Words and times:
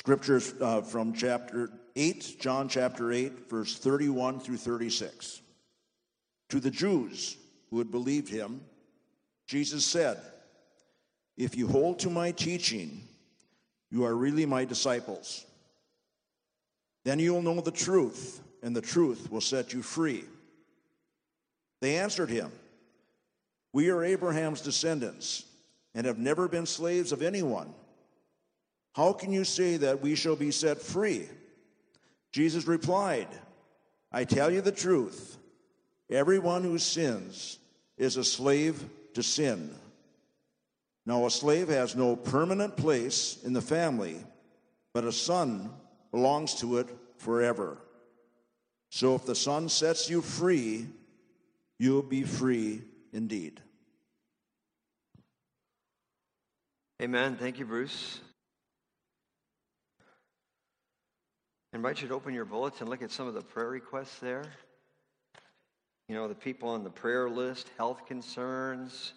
Scriptures 0.00 0.54
uh, 0.62 0.80
from 0.80 1.12
chapter 1.12 1.68
8, 1.94 2.36
John 2.40 2.70
chapter 2.70 3.12
8, 3.12 3.50
verse 3.50 3.76
31 3.76 4.40
through 4.40 4.56
36. 4.56 5.42
To 6.48 6.58
the 6.58 6.70
Jews 6.70 7.36
who 7.68 7.76
had 7.76 7.90
believed 7.90 8.30
him, 8.30 8.62
Jesus 9.46 9.84
said, 9.84 10.16
If 11.36 11.54
you 11.54 11.68
hold 11.68 11.98
to 11.98 12.08
my 12.08 12.32
teaching, 12.32 13.06
you 13.90 14.04
are 14.06 14.14
really 14.14 14.46
my 14.46 14.64
disciples. 14.64 15.44
Then 17.04 17.18
you 17.18 17.34
will 17.34 17.42
know 17.42 17.60
the 17.60 17.70
truth, 17.70 18.40
and 18.62 18.74
the 18.74 18.80
truth 18.80 19.30
will 19.30 19.42
set 19.42 19.74
you 19.74 19.82
free. 19.82 20.24
They 21.82 21.98
answered 21.98 22.30
him, 22.30 22.50
We 23.74 23.90
are 23.90 24.02
Abraham's 24.02 24.62
descendants 24.62 25.44
and 25.94 26.06
have 26.06 26.18
never 26.18 26.48
been 26.48 26.64
slaves 26.64 27.12
of 27.12 27.20
anyone. 27.20 27.74
How 28.92 29.12
can 29.12 29.32
you 29.32 29.44
say 29.44 29.76
that 29.78 30.00
we 30.00 30.14
shall 30.14 30.36
be 30.36 30.50
set 30.50 30.80
free? 30.80 31.28
Jesus 32.32 32.66
replied, 32.66 33.28
I 34.12 34.24
tell 34.24 34.50
you 34.50 34.60
the 34.60 34.72
truth. 34.72 35.36
Everyone 36.10 36.62
who 36.62 36.78
sins 36.78 37.58
is 37.96 38.16
a 38.16 38.24
slave 38.24 38.84
to 39.14 39.22
sin. 39.22 39.74
Now, 41.06 41.26
a 41.26 41.30
slave 41.30 41.68
has 41.68 41.96
no 41.96 42.16
permanent 42.16 42.76
place 42.76 43.38
in 43.44 43.52
the 43.52 43.62
family, 43.62 44.16
but 44.92 45.04
a 45.04 45.12
son 45.12 45.70
belongs 46.10 46.56
to 46.56 46.78
it 46.78 46.88
forever. 47.16 47.78
So 48.90 49.14
if 49.14 49.24
the 49.24 49.34
Son 49.34 49.68
sets 49.68 50.10
you 50.10 50.20
free, 50.20 50.86
you'll 51.78 52.02
be 52.02 52.24
free 52.24 52.82
indeed. 53.12 53.60
Amen. 57.00 57.36
Thank 57.36 57.58
you, 57.58 57.64
Bruce. 57.64 58.20
I 61.72 61.76
invite 61.76 62.02
you 62.02 62.08
to 62.08 62.14
open 62.14 62.34
your 62.34 62.44
bullets 62.44 62.80
and 62.80 62.90
look 62.90 63.00
at 63.00 63.12
some 63.12 63.28
of 63.28 63.34
the 63.34 63.42
prayer 63.42 63.68
requests 63.68 64.18
there. 64.18 64.42
You 66.08 66.16
know, 66.16 66.26
the 66.26 66.34
people 66.34 66.70
on 66.70 66.82
the 66.82 66.90
prayer 66.90 67.30
list, 67.30 67.70
health 67.76 68.06
concerns. 68.06 69.12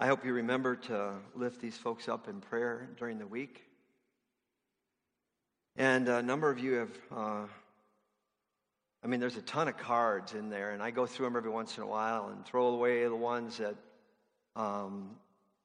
I 0.00 0.08
hope 0.08 0.24
you 0.24 0.32
remember 0.32 0.74
to 0.74 1.12
lift 1.36 1.60
these 1.60 1.76
folks 1.76 2.08
up 2.08 2.26
in 2.26 2.40
prayer 2.40 2.88
during 2.96 3.20
the 3.20 3.28
week. 3.28 3.62
And 5.76 6.08
a 6.08 6.22
number 6.22 6.50
of 6.50 6.58
you 6.58 6.72
have, 6.72 6.98
uh, 7.14 7.46
I 9.04 9.06
mean, 9.06 9.20
there's 9.20 9.36
a 9.36 9.42
ton 9.42 9.68
of 9.68 9.76
cards 9.76 10.34
in 10.34 10.50
there, 10.50 10.72
and 10.72 10.82
I 10.82 10.90
go 10.90 11.06
through 11.06 11.26
them 11.26 11.36
every 11.36 11.50
once 11.50 11.76
in 11.76 11.84
a 11.84 11.86
while 11.86 12.30
and 12.30 12.44
throw 12.44 12.66
away 12.66 13.04
the 13.04 13.14
ones 13.14 13.58
that 13.58 13.76
um, 14.56 15.10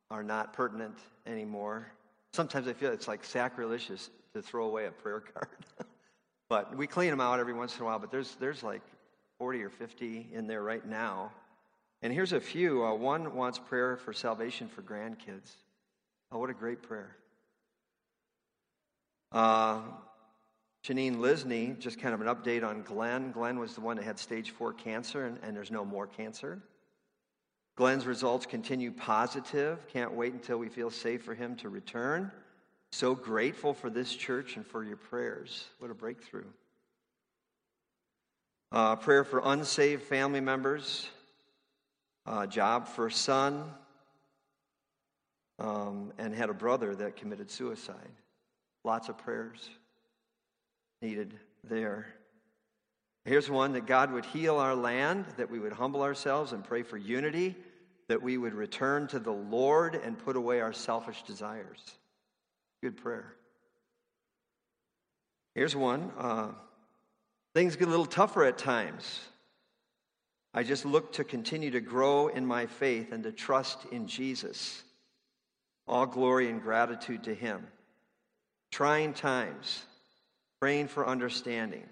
are 0.09 0.23
not 0.23 0.53
pertinent 0.53 0.97
anymore. 1.25 1.87
Sometimes 2.33 2.67
I 2.67 2.73
feel 2.73 2.91
it's 2.91 3.07
like 3.07 3.23
sacrilegious 3.23 4.09
to 4.33 4.41
throw 4.41 4.65
away 4.65 4.85
a 4.85 4.91
prayer 4.91 5.21
card. 5.21 5.47
but 6.49 6.75
we 6.75 6.87
clean 6.87 7.09
them 7.09 7.21
out 7.21 7.39
every 7.39 7.53
once 7.53 7.75
in 7.75 7.81
a 7.81 7.85
while, 7.85 7.99
but 7.99 8.11
there's, 8.11 8.35
there's 8.35 8.63
like 8.63 8.81
40 9.39 9.63
or 9.63 9.69
50 9.69 10.29
in 10.33 10.47
there 10.47 10.61
right 10.61 10.85
now. 10.85 11.31
And 12.01 12.13
here's 12.13 12.33
a 12.33 12.39
few. 12.39 12.85
Uh, 12.85 12.93
one 12.93 13.35
wants 13.35 13.57
prayer 13.57 13.97
for 13.97 14.13
salvation 14.13 14.67
for 14.67 14.81
grandkids. 14.81 15.55
Oh, 16.31 16.39
what 16.39 16.49
a 16.49 16.53
great 16.53 16.83
prayer. 16.83 17.15
Uh, 19.31 19.79
Janine 20.85 21.17
Lisney, 21.17 21.79
just 21.79 21.99
kind 21.99 22.13
of 22.13 22.21
an 22.21 22.27
update 22.27 22.63
on 22.63 22.83
Glenn. 22.83 23.31
Glenn 23.31 23.57
was 23.57 23.73
the 23.73 23.81
one 23.81 23.97
that 23.97 24.03
had 24.03 24.19
stage 24.19 24.51
four 24.51 24.71
cancer, 24.71 25.25
and, 25.25 25.39
and 25.41 25.55
there's 25.55 25.71
no 25.71 25.83
more 25.83 26.05
cancer. 26.05 26.61
Glenn's 27.75 28.05
results 28.05 28.45
continue 28.45 28.91
positive. 28.91 29.85
Can't 29.91 30.13
wait 30.13 30.33
until 30.33 30.57
we 30.57 30.69
feel 30.69 30.89
safe 30.89 31.23
for 31.23 31.35
him 31.35 31.55
to 31.57 31.69
return. 31.69 32.31
So 32.91 33.13
grateful 33.13 33.73
for 33.73 33.89
this 33.89 34.15
church 34.15 34.55
and 34.55 34.65
for 34.65 34.83
your 34.83 34.95
prayers. 34.95 35.65
What 35.79 35.91
a 35.91 35.93
breakthrough. 35.93 36.45
Uh, 38.71 38.95
prayer 38.95 39.23
for 39.23 39.41
unsaved 39.43 40.03
family 40.03 40.41
members, 40.41 41.07
uh, 42.25 42.47
job 42.47 42.87
for 42.87 43.09
son, 43.09 43.65
um, 45.59 46.13
and 46.17 46.33
had 46.33 46.49
a 46.49 46.53
brother 46.53 46.95
that 46.95 47.15
committed 47.15 47.51
suicide. 47.51 47.95
Lots 48.83 49.09
of 49.09 49.17
prayers 49.17 49.69
needed 51.01 51.33
there. 51.63 52.07
Here's 53.25 53.49
one 53.49 53.73
that 53.73 53.87
God 53.87 54.11
would 54.11 54.25
heal 54.25 54.57
our 54.57 54.75
land, 54.75 55.25
that 55.37 55.49
we 55.49 55.59
would 55.59 55.73
humble 55.73 56.03
ourselves 56.03 56.53
and 56.53 56.63
pray 56.63 56.83
for 56.83 56.97
unity, 56.97 57.55
that 58.07 58.21
we 58.21 58.37
would 58.37 58.53
return 58.53 59.07
to 59.07 59.19
the 59.19 59.31
Lord 59.31 59.95
and 59.95 60.17
put 60.17 60.35
away 60.35 60.61
our 60.61 60.73
selfish 60.73 61.23
desires. 61.23 61.79
Good 62.81 62.97
prayer. 62.97 63.33
Here's 65.55 65.75
one. 65.75 66.11
Uh, 66.17 66.49
things 67.53 67.75
get 67.75 67.87
a 67.87 67.91
little 67.91 68.05
tougher 68.05 68.43
at 68.43 68.57
times. 68.57 69.21
I 70.53 70.63
just 70.63 70.85
look 70.85 71.13
to 71.13 71.23
continue 71.23 71.71
to 71.71 71.81
grow 71.81 72.27
in 72.27 72.45
my 72.45 72.65
faith 72.67 73.11
and 73.11 73.23
to 73.23 73.31
trust 73.31 73.79
in 73.91 74.07
Jesus. 74.07 74.83
All 75.87 76.05
glory 76.05 76.49
and 76.49 76.61
gratitude 76.61 77.23
to 77.23 77.33
Him. 77.33 77.65
Trying 78.71 79.13
times, 79.13 79.83
praying 80.59 80.89
for 80.89 81.07
understanding. 81.07 81.83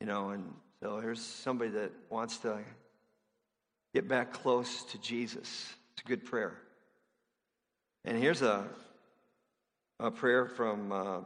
You 0.00 0.06
know, 0.06 0.30
and 0.30 0.52
so 0.80 1.00
here's 1.00 1.20
somebody 1.20 1.70
that 1.70 1.92
wants 2.10 2.38
to 2.38 2.58
get 3.94 4.08
back 4.08 4.32
close 4.32 4.82
to 4.82 4.98
Jesus. 4.98 5.72
It's 5.92 6.02
a 6.04 6.08
good 6.08 6.24
prayer. 6.24 6.54
And 8.04 8.18
here's 8.18 8.42
a, 8.42 8.66
a 10.00 10.10
prayer 10.10 10.46
from 10.46 10.90
uh, 10.90 11.20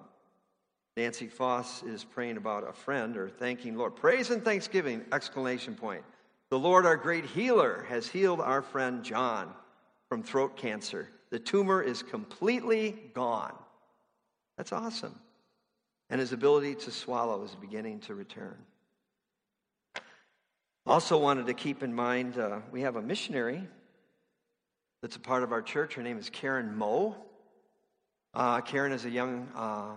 Nancy 0.94 1.28
Foss 1.28 1.82
is 1.82 2.04
praying 2.04 2.36
about 2.36 2.68
a 2.68 2.72
friend 2.74 3.16
or 3.16 3.30
thanking 3.30 3.74
Lord. 3.74 3.96
Praise 3.96 4.28
and 4.28 4.44
thanksgiving, 4.44 5.02
exclamation 5.12 5.74
point. 5.74 6.04
The 6.50 6.58
Lord, 6.58 6.84
our 6.84 6.96
great 6.96 7.24
healer, 7.24 7.86
has 7.88 8.06
healed 8.06 8.40
our 8.40 8.60
friend 8.60 9.02
John 9.02 9.50
from 10.10 10.22
throat 10.22 10.56
cancer. 10.56 11.08
The 11.30 11.38
tumor 11.38 11.82
is 11.82 12.02
completely 12.02 12.96
gone. 13.14 13.54
That's 14.58 14.72
awesome. 14.72 15.18
And 16.10 16.20
his 16.20 16.32
ability 16.32 16.74
to 16.76 16.90
swallow 16.90 17.42
is 17.44 17.54
beginning 17.54 18.00
to 18.00 18.14
return. 18.14 18.56
Also, 20.88 21.18
wanted 21.18 21.46
to 21.46 21.52
keep 21.52 21.82
in 21.82 21.92
mind 21.92 22.38
uh, 22.38 22.60
we 22.72 22.80
have 22.80 22.96
a 22.96 23.02
missionary 23.02 23.62
that's 25.02 25.16
a 25.16 25.20
part 25.20 25.42
of 25.42 25.52
our 25.52 25.60
church. 25.60 25.92
Her 25.92 26.02
name 26.02 26.16
is 26.16 26.30
Karen 26.30 26.74
Moe. 26.74 27.14
Uh, 28.32 28.62
Karen 28.62 28.92
is 28.92 29.04
a 29.04 29.10
young, 29.10 29.48
uh, 29.54 29.90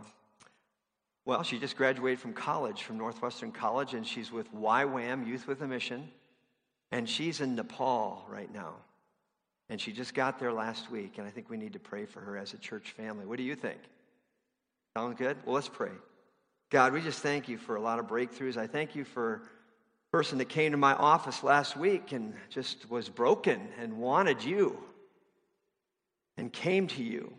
well, 1.26 1.44
she 1.44 1.60
just 1.60 1.78
graduated 1.78 2.20
from 2.20 2.34
college, 2.34 2.84
from 2.84 2.98
Northwestern 2.98 3.54
College, 3.54 3.94
and 3.94 4.06
she's 4.06 4.34
with 4.34 4.54
YWAM, 4.54 5.26
Youth 5.26 5.48
with 5.48 5.62
a 5.62 5.68
Mission. 5.68 6.12
And 6.92 7.08
she's 7.08 7.40
in 7.40 7.56
Nepal 7.56 8.26
right 8.28 8.54
now. 8.54 8.74
And 9.70 9.80
she 9.80 9.94
just 9.94 10.14
got 10.14 10.40
there 10.40 10.52
last 10.52 10.92
week, 10.92 11.20
and 11.20 11.26
I 11.26 11.30
think 11.30 11.50
we 11.50 11.56
need 11.56 11.72
to 11.72 11.80
pray 11.80 12.06
for 12.06 12.20
her 12.20 12.36
as 12.38 12.54
a 12.54 12.58
church 12.58 12.92
family. 12.92 13.26
What 13.26 13.38
do 13.38 13.44
you 13.44 13.56
think? 13.56 13.80
Sound 14.98 15.16
good? 15.16 15.38
Well, 15.46 15.56
let's 15.56 15.70
pray. 15.70 15.92
God, 16.70 16.92
we 16.92 17.00
just 17.00 17.22
thank 17.22 17.48
you 17.48 17.58
for 17.58 17.78
a 17.78 17.82
lot 17.82 17.98
of 17.98 18.08
breakthroughs. 18.08 18.58
I 18.58 18.68
thank 18.68 18.94
you 18.94 19.06
for 19.06 19.44
person 20.12 20.40
that 20.40 20.50
came 20.50 20.74
to 20.74 20.78
my 20.78 20.94
office 20.94 21.42
last 21.42 21.78
week 21.78 22.12
and 22.12 22.34
just 22.50 22.90
was 22.90 23.08
broken 23.08 23.70
and 23.80 23.98
wanted 23.98 24.44
you 24.44 24.78
and 26.38 26.52
came 26.52 26.86
to 26.86 27.02
you 27.02 27.32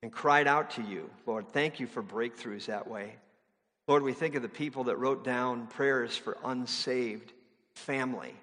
and 0.00 0.12
cried 0.12 0.46
out 0.46 0.70
to 0.70 0.82
you. 0.82 1.10
Lord, 1.26 1.48
thank 1.48 1.80
you 1.80 1.88
for 1.88 2.04
breakthroughs 2.04 2.66
that 2.66 2.86
way. 2.88 3.16
Lord, 3.88 4.04
we 4.04 4.12
think 4.12 4.36
of 4.36 4.42
the 4.42 4.48
people 4.48 4.84
that 4.84 4.98
wrote 4.98 5.24
down 5.24 5.66
prayers 5.66 6.16
for 6.16 6.36
unsaved 6.44 7.32
family. 7.74 8.34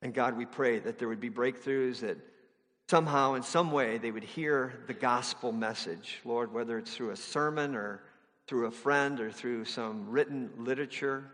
And 0.00 0.14
God, 0.14 0.36
we 0.36 0.46
pray 0.46 0.78
that 0.78 0.96
there 0.96 1.08
would 1.08 1.20
be 1.20 1.28
breakthroughs 1.28 2.00
that 2.00 2.18
somehow, 2.88 3.34
in 3.34 3.42
some 3.42 3.72
way, 3.72 3.98
they 3.98 4.12
would 4.12 4.22
hear 4.22 4.84
the 4.86 4.94
gospel 4.94 5.50
message. 5.50 6.20
Lord, 6.24 6.52
whether 6.52 6.78
it's 6.78 6.94
through 6.94 7.10
a 7.10 7.16
sermon 7.16 7.74
or 7.74 8.00
through 8.46 8.66
a 8.66 8.70
friend 8.70 9.18
or 9.18 9.32
through 9.32 9.64
some 9.64 10.08
written 10.08 10.50
literature 10.56 11.24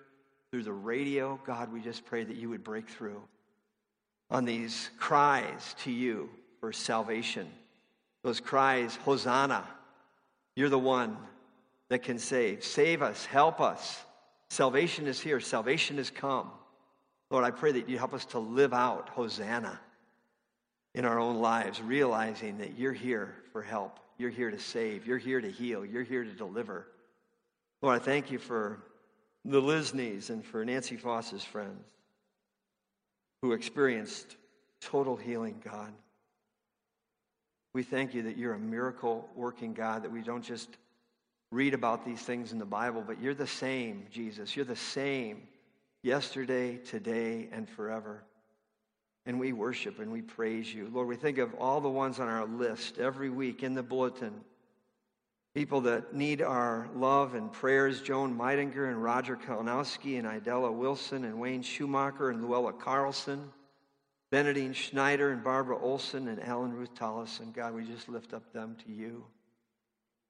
through 0.57 0.63
the 0.63 0.73
radio. 0.73 1.39
God, 1.45 1.71
we 1.71 1.83
just 1.83 2.07
pray 2.07 2.25
that 2.25 2.35
you 2.35 2.49
would 2.49 2.65
break 2.65 2.89
through 2.89 3.21
on 4.31 4.47
these 4.47 4.89
cries 4.99 5.75
to 5.81 5.93
you 5.93 6.31
for 6.61 6.73
salvation. 6.73 7.47
Those 8.25 8.41
cries, 8.41 8.97
Hosanna, 8.97 9.69
you're 10.55 10.71
the 10.71 10.79
one 10.79 11.19
that 11.91 12.03
can 12.03 12.19
save. 12.19 12.65
Save 12.65 13.03
us, 13.03 13.27
help 13.27 13.61
us. 13.61 14.03
Salvation 14.49 15.07
is 15.07 15.21
here, 15.21 15.41
salvation 15.41 15.99
has 15.99 16.09
come. 16.09 16.51
Lord, 17.31 17.45
I 17.45 17.51
pray 17.51 17.73
that 17.73 17.87
you 17.87 17.99
help 17.99 18.15
us 18.15 18.25
to 18.27 18.39
live 18.39 18.73
out 18.73 19.11
Hosanna 19.11 19.79
in 20.95 21.05
our 21.05 21.19
own 21.19 21.37
lives, 21.37 21.83
realizing 21.83 22.57
that 22.59 22.79
you're 22.79 22.95
here 22.95 23.35
for 23.53 23.61
help. 23.61 24.01
You're 24.17 24.31
here 24.31 24.51
to 24.51 24.59
save. 24.59 25.07
You're 25.07 25.19
here 25.19 25.43
to 25.43 25.51
heal. 25.51 25.85
You're 25.85 26.03
here 26.03 26.25
to 26.25 26.33
deliver. 26.33 26.87
Lord, 27.83 28.01
I 28.01 28.03
thank 28.03 28.31
you 28.31 28.39
for 28.39 28.81
the 29.47 29.63
Lisneys 29.63 30.31
and 30.31 30.45
for 30.45 30.65
Nancy 30.65 30.97
Foss's 30.97 31.45
friends. 31.45 31.85
who 33.43 33.53
experienced 33.53 34.35
total 34.81 35.15
healing, 35.15 35.63
God. 35.63 35.93
We 37.75 37.83
thank 37.83 38.15
you 38.15 38.23
that 38.23 38.39
you're 38.39 38.55
a 38.55 38.59
miracle 38.59 39.29
working 39.37 39.75
God, 39.75 40.03
that 40.03 40.11
we 40.11 40.23
don't 40.23 40.43
just 40.43 40.79
read 41.53 41.75
about 41.75 42.05
these 42.05 42.21
things 42.21 42.53
in 42.53 42.59
the 42.59 42.65
Bible, 42.65 43.05
but 43.07 43.21
you're 43.21 43.35
the 43.35 43.47
same, 43.47 44.07
Jesus. 44.11 44.57
You're 44.57 44.65
the 44.65 44.75
same 44.75 45.43
yesterday, 46.03 46.79
today, 46.79 47.49
and 47.53 47.69
forever. 47.69 48.25
And 49.27 49.39
we 49.39 49.53
worship 49.53 49.99
and 49.99 50.11
we 50.11 50.23
praise 50.23 50.73
you. 50.73 50.91
Lord, 50.93 51.09
we 51.09 51.17
think 51.17 51.39
of 51.39 51.55
all 51.55 51.81
the 51.81 51.91
ones 51.91 52.19
on 52.19 52.29
our 52.29 52.47
list 52.47 52.99
every 52.99 53.29
week 53.29 53.63
in 53.63 53.75
the 53.75 53.83
bulletin. 53.83 54.33
People 55.57 55.81
that 55.81 56.13
need 56.13 56.43
our 56.43 56.87
love 56.95 57.33
and 57.35 57.51
prayers 57.51 58.03
Joan 58.03 58.37
Meidinger 58.37 58.91
and 58.91 59.03
Roger 59.03 59.37
Kalinowski 59.37 60.19
and 60.19 60.27
Idella 60.27 60.71
Wilson 60.71 61.25
and 61.25 61.41
Wayne 61.41 61.63
Schumacher 61.63 62.29
and 62.29 62.45
Luella 62.45 62.75
Carlson, 62.75 63.51
Benedine 64.31 64.75
Schneider 64.75 65.31
and 65.31 65.43
Barbara 65.43 65.79
Olson 65.79 66.29
and 66.29 66.43
Alan 66.43 66.75
Ruth 66.75 66.95
Tollison. 66.95 67.55
God, 67.55 67.73
we 67.73 67.87
just 67.87 68.07
lift 68.07 68.35
up 68.35 68.53
them 68.53 68.77
to 68.85 68.93
you 68.93 69.25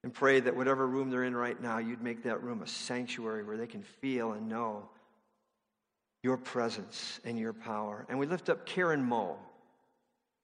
and 0.05 0.15
pray 0.15 0.39
that 0.39 0.55
whatever 0.55 0.87
room 0.87 1.11
they're 1.11 1.25
in 1.25 1.35
right 1.35 1.61
now, 1.61 1.79
you'd 1.79 2.03
make 2.03 2.23
that 2.23 2.41
room 2.45 2.63
a 2.63 2.67
sanctuary 2.69 3.43
where 3.43 3.57
they 3.57 3.67
can 3.67 3.83
feel 3.83 4.31
and 4.31 4.49
know 4.49 4.89
your 6.23 6.37
presence 6.37 7.19
and 7.25 7.37
your 7.37 7.53
power. 7.53 8.07
And 8.09 8.21
we 8.21 8.27
lift 8.27 8.49
up 8.49 8.65
Karen 8.65 9.03
Moe. 9.03 9.39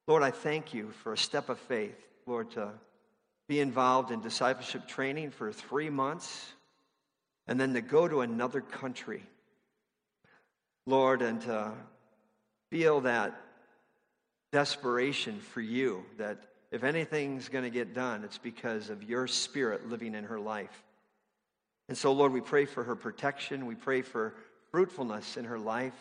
Lord, 0.09 0.25
I 0.25 0.33
thank 0.33 0.75
you 0.75 0.91
for 1.05 1.13
a 1.13 1.19
step 1.19 1.51
of 1.51 1.61
faith, 1.61 1.95
Lord, 2.27 2.51
to 2.51 2.73
be 3.49 3.61
involved 3.61 4.11
in 4.11 4.21
discipleship 4.21 4.87
training 4.87 5.31
for 5.31 5.53
three 5.53 5.91
months 5.91 6.53
and 7.47 7.61
then 7.61 7.75
to 7.75 7.81
go 7.81 8.07
to 8.07 8.21
another 8.21 8.61
country, 8.61 9.23
Lord, 10.87 11.23
and 11.23 11.41
to 11.43 11.73
feel 12.71 13.01
that 13.03 13.39
desperation 14.53 15.41
for 15.41 15.61
you 15.61 16.05
that 16.19 16.39
if 16.71 16.85
anything's 16.85 17.49
going 17.49 17.65
to 17.65 17.71
get 17.71 17.95
done, 17.95 18.25
it's 18.25 18.39
because 18.39 18.89
of 18.89 19.03
your 19.03 19.27
spirit 19.27 19.89
living 19.89 20.15
in 20.15 20.25
her 20.25 20.41
life. 20.41 20.83
And 21.89 21.99
so, 21.99 22.13
Lord, 22.13 22.33
we 22.33 22.41
pray 22.41 22.65
for 22.65 22.83
her 22.85 22.97
protection. 22.97 23.67
We 23.67 23.75
pray 23.75 24.01
for 24.03 24.35
fruitfulness 24.71 25.37
in 25.37 25.45
her 25.45 25.59
life, 25.59 25.93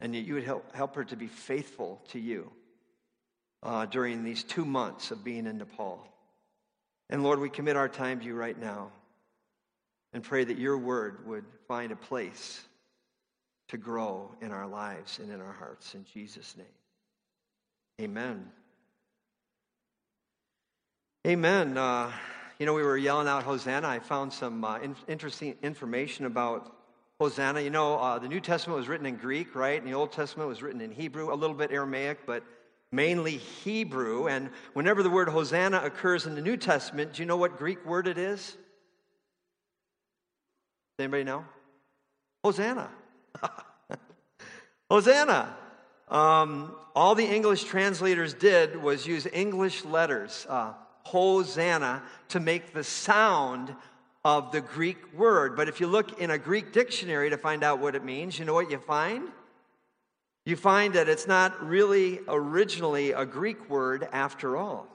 and 0.00 0.14
that 0.14 0.20
you 0.20 0.34
would 0.34 0.44
help, 0.44 0.74
help 0.74 0.94
her 0.94 1.04
to 1.04 1.16
be 1.16 1.26
faithful 1.26 2.00
to 2.08 2.18
you 2.18 2.50
uh, 3.62 3.84
during 3.86 4.24
these 4.24 4.44
two 4.44 4.64
months 4.64 5.10
of 5.10 5.24
being 5.24 5.46
in 5.46 5.58
Nepal. 5.58 6.06
And 7.10 7.22
Lord, 7.22 7.40
we 7.40 7.48
commit 7.48 7.76
our 7.76 7.88
time 7.88 8.20
to 8.20 8.26
you 8.26 8.34
right 8.34 8.58
now 8.58 8.90
and 10.12 10.22
pray 10.22 10.44
that 10.44 10.58
your 10.58 10.78
word 10.78 11.26
would 11.26 11.44
find 11.66 11.92
a 11.92 11.96
place 11.96 12.60
to 13.68 13.76
grow 13.76 14.34
in 14.40 14.50
our 14.52 14.66
lives 14.66 15.18
and 15.18 15.30
in 15.30 15.40
our 15.40 15.52
hearts. 15.52 15.94
In 15.94 16.04
Jesus' 16.04 16.56
name, 16.56 16.66
amen. 18.00 18.50
Amen. 21.26 21.76
Uh, 21.76 22.10
you 22.58 22.66
know, 22.66 22.74
we 22.74 22.82
were 22.82 22.96
yelling 22.96 23.28
out 23.28 23.42
Hosanna. 23.42 23.86
I 23.86 23.98
found 23.98 24.32
some 24.32 24.64
uh, 24.64 24.78
in- 24.78 24.96
interesting 25.06 25.56
information 25.62 26.24
about 26.24 26.74
Hosanna. 27.20 27.60
You 27.60 27.70
know, 27.70 27.98
uh, 27.98 28.18
the 28.18 28.28
New 28.28 28.40
Testament 28.40 28.78
was 28.78 28.88
written 28.88 29.06
in 29.06 29.16
Greek, 29.16 29.54
right? 29.54 29.80
And 29.80 29.90
the 29.90 29.94
Old 29.96 30.12
Testament 30.12 30.48
was 30.48 30.62
written 30.62 30.80
in 30.80 30.90
Hebrew, 30.90 31.32
a 31.32 31.36
little 31.36 31.54
bit 31.54 31.70
Aramaic, 31.70 32.20
but 32.26 32.42
mainly 32.92 33.36
Hebrew. 33.36 34.28
And 34.28 34.50
whenever 34.72 35.02
the 35.02 35.10
word 35.10 35.28
Hosanna 35.28 35.80
occurs 35.84 36.26
in 36.26 36.34
the 36.34 36.40
New 36.40 36.56
Testament, 36.56 37.14
do 37.14 37.22
you 37.22 37.26
know 37.26 37.36
what 37.36 37.58
Greek 37.58 37.84
word 37.84 38.08
it 38.08 38.18
is? 38.18 38.56
Does 40.96 41.04
anybody 41.04 41.24
know? 41.24 41.44
Hosanna. 42.44 42.88
Hosanna. 44.90 45.54
Um, 46.08 46.74
all 46.94 47.14
the 47.14 47.26
English 47.26 47.64
translators 47.64 48.34
did 48.34 48.80
was 48.82 49.06
use 49.06 49.26
English 49.32 49.84
letters. 49.84 50.46
Uh, 50.48 50.72
Hosanna 51.04 52.02
to 52.28 52.40
make 52.40 52.72
the 52.72 52.84
sound 52.84 53.74
of 54.24 54.52
the 54.52 54.60
Greek 54.60 54.98
word. 55.14 55.56
But 55.56 55.68
if 55.68 55.80
you 55.80 55.86
look 55.86 56.20
in 56.20 56.30
a 56.30 56.38
Greek 56.38 56.72
dictionary 56.72 57.30
to 57.30 57.38
find 57.38 57.62
out 57.62 57.78
what 57.78 57.94
it 57.94 58.04
means, 58.04 58.38
you 58.38 58.44
know 58.44 58.54
what 58.54 58.70
you 58.70 58.78
find? 58.78 59.28
You 60.48 60.56
find 60.56 60.94
that 60.94 61.10
it's 61.10 61.26
not 61.26 61.62
really 61.62 62.20
originally 62.26 63.12
a 63.12 63.26
Greek 63.26 63.68
word 63.68 64.08
after 64.12 64.56
all. 64.56 64.88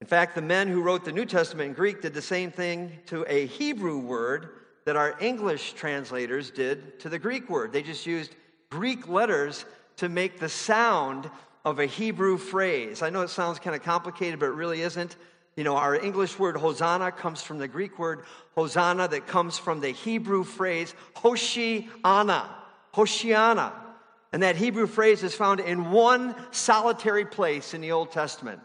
In 0.00 0.06
fact, 0.08 0.34
the 0.34 0.42
men 0.42 0.66
who 0.66 0.82
wrote 0.82 1.04
the 1.04 1.12
New 1.12 1.26
Testament 1.26 1.68
in 1.68 1.74
Greek 1.74 2.02
did 2.02 2.12
the 2.12 2.20
same 2.20 2.50
thing 2.50 2.90
to 3.06 3.24
a 3.28 3.46
Hebrew 3.46 3.98
word 3.98 4.48
that 4.84 4.96
our 4.96 5.14
English 5.20 5.74
translators 5.74 6.50
did 6.50 6.98
to 6.98 7.08
the 7.08 7.20
Greek 7.20 7.48
word. 7.48 7.72
They 7.72 7.84
just 7.84 8.04
used 8.04 8.34
Greek 8.68 9.06
letters 9.06 9.64
to 9.98 10.08
make 10.08 10.40
the 10.40 10.48
sound 10.48 11.30
of 11.64 11.78
a 11.78 11.86
Hebrew 11.86 12.36
phrase. 12.36 13.00
I 13.00 13.10
know 13.10 13.20
it 13.20 13.30
sounds 13.30 13.60
kind 13.60 13.76
of 13.76 13.84
complicated, 13.84 14.40
but 14.40 14.46
it 14.46 14.54
really 14.54 14.82
isn't. 14.82 15.14
You 15.54 15.62
know, 15.62 15.76
our 15.76 15.94
English 15.94 16.36
word 16.36 16.56
Hosanna 16.56 17.12
comes 17.12 17.42
from 17.42 17.58
the 17.58 17.68
Greek 17.68 17.96
word 17.96 18.24
Hosanna 18.56 19.06
that 19.06 19.28
comes 19.28 19.56
from 19.56 19.78
the 19.78 19.90
Hebrew 19.90 20.42
phrase 20.42 20.96
Hoshiana. 21.14 22.48
Hoshiana. 22.92 23.72
And 24.32 24.42
that 24.42 24.56
Hebrew 24.56 24.86
phrase 24.86 25.22
is 25.22 25.34
found 25.34 25.60
in 25.60 25.90
one 25.90 26.34
solitary 26.52 27.26
place 27.26 27.74
in 27.74 27.80
the 27.80 27.92
Old 27.92 28.12
Testament. 28.12 28.60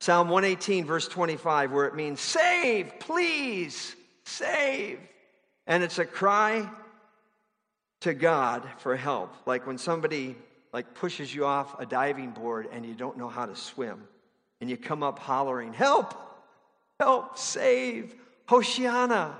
Psalm 0.00 0.28
118, 0.28 0.84
verse 0.84 1.08
25, 1.08 1.72
where 1.72 1.86
it 1.86 1.94
means, 1.94 2.20
Save, 2.20 3.00
please, 3.00 3.96
save. 4.24 5.00
And 5.66 5.82
it's 5.82 5.98
a 5.98 6.04
cry 6.04 6.68
to 8.00 8.14
God 8.14 8.66
for 8.78 8.96
help. 8.96 9.34
Like 9.46 9.66
when 9.66 9.78
somebody 9.78 10.36
like 10.72 10.94
pushes 10.94 11.34
you 11.34 11.44
off 11.44 11.78
a 11.80 11.86
diving 11.86 12.30
board 12.30 12.68
and 12.72 12.86
you 12.86 12.94
don't 12.94 13.18
know 13.18 13.28
how 13.28 13.46
to 13.46 13.56
swim. 13.56 14.02
And 14.60 14.70
you 14.70 14.76
come 14.76 15.02
up 15.02 15.18
hollering, 15.18 15.72
Help! 15.72 16.14
Help! 16.98 17.38
Save! 17.38 18.14
Hoshiana! 18.48 19.34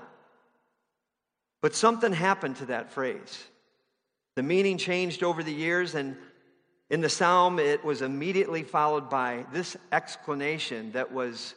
But 1.61 1.75
something 1.75 2.13
happened 2.13 2.57
to 2.57 2.67
that 2.67 2.91
phrase. 2.91 3.45
The 4.41 4.47
meaning 4.47 4.79
changed 4.79 5.23
over 5.23 5.43
the 5.43 5.53
years, 5.53 5.95
and 5.95 6.17
in 6.89 7.03
the 7.03 7.11
psalm, 7.11 7.59
it 7.59 7.85
was 7.85 8.01
immediately 8.01 8.63
followed 8.63 9.11
by 9.11 9.45
this 9.53 9.77
explanation 9.93 10.93
that 10.93 11.13
was 11.13 11.55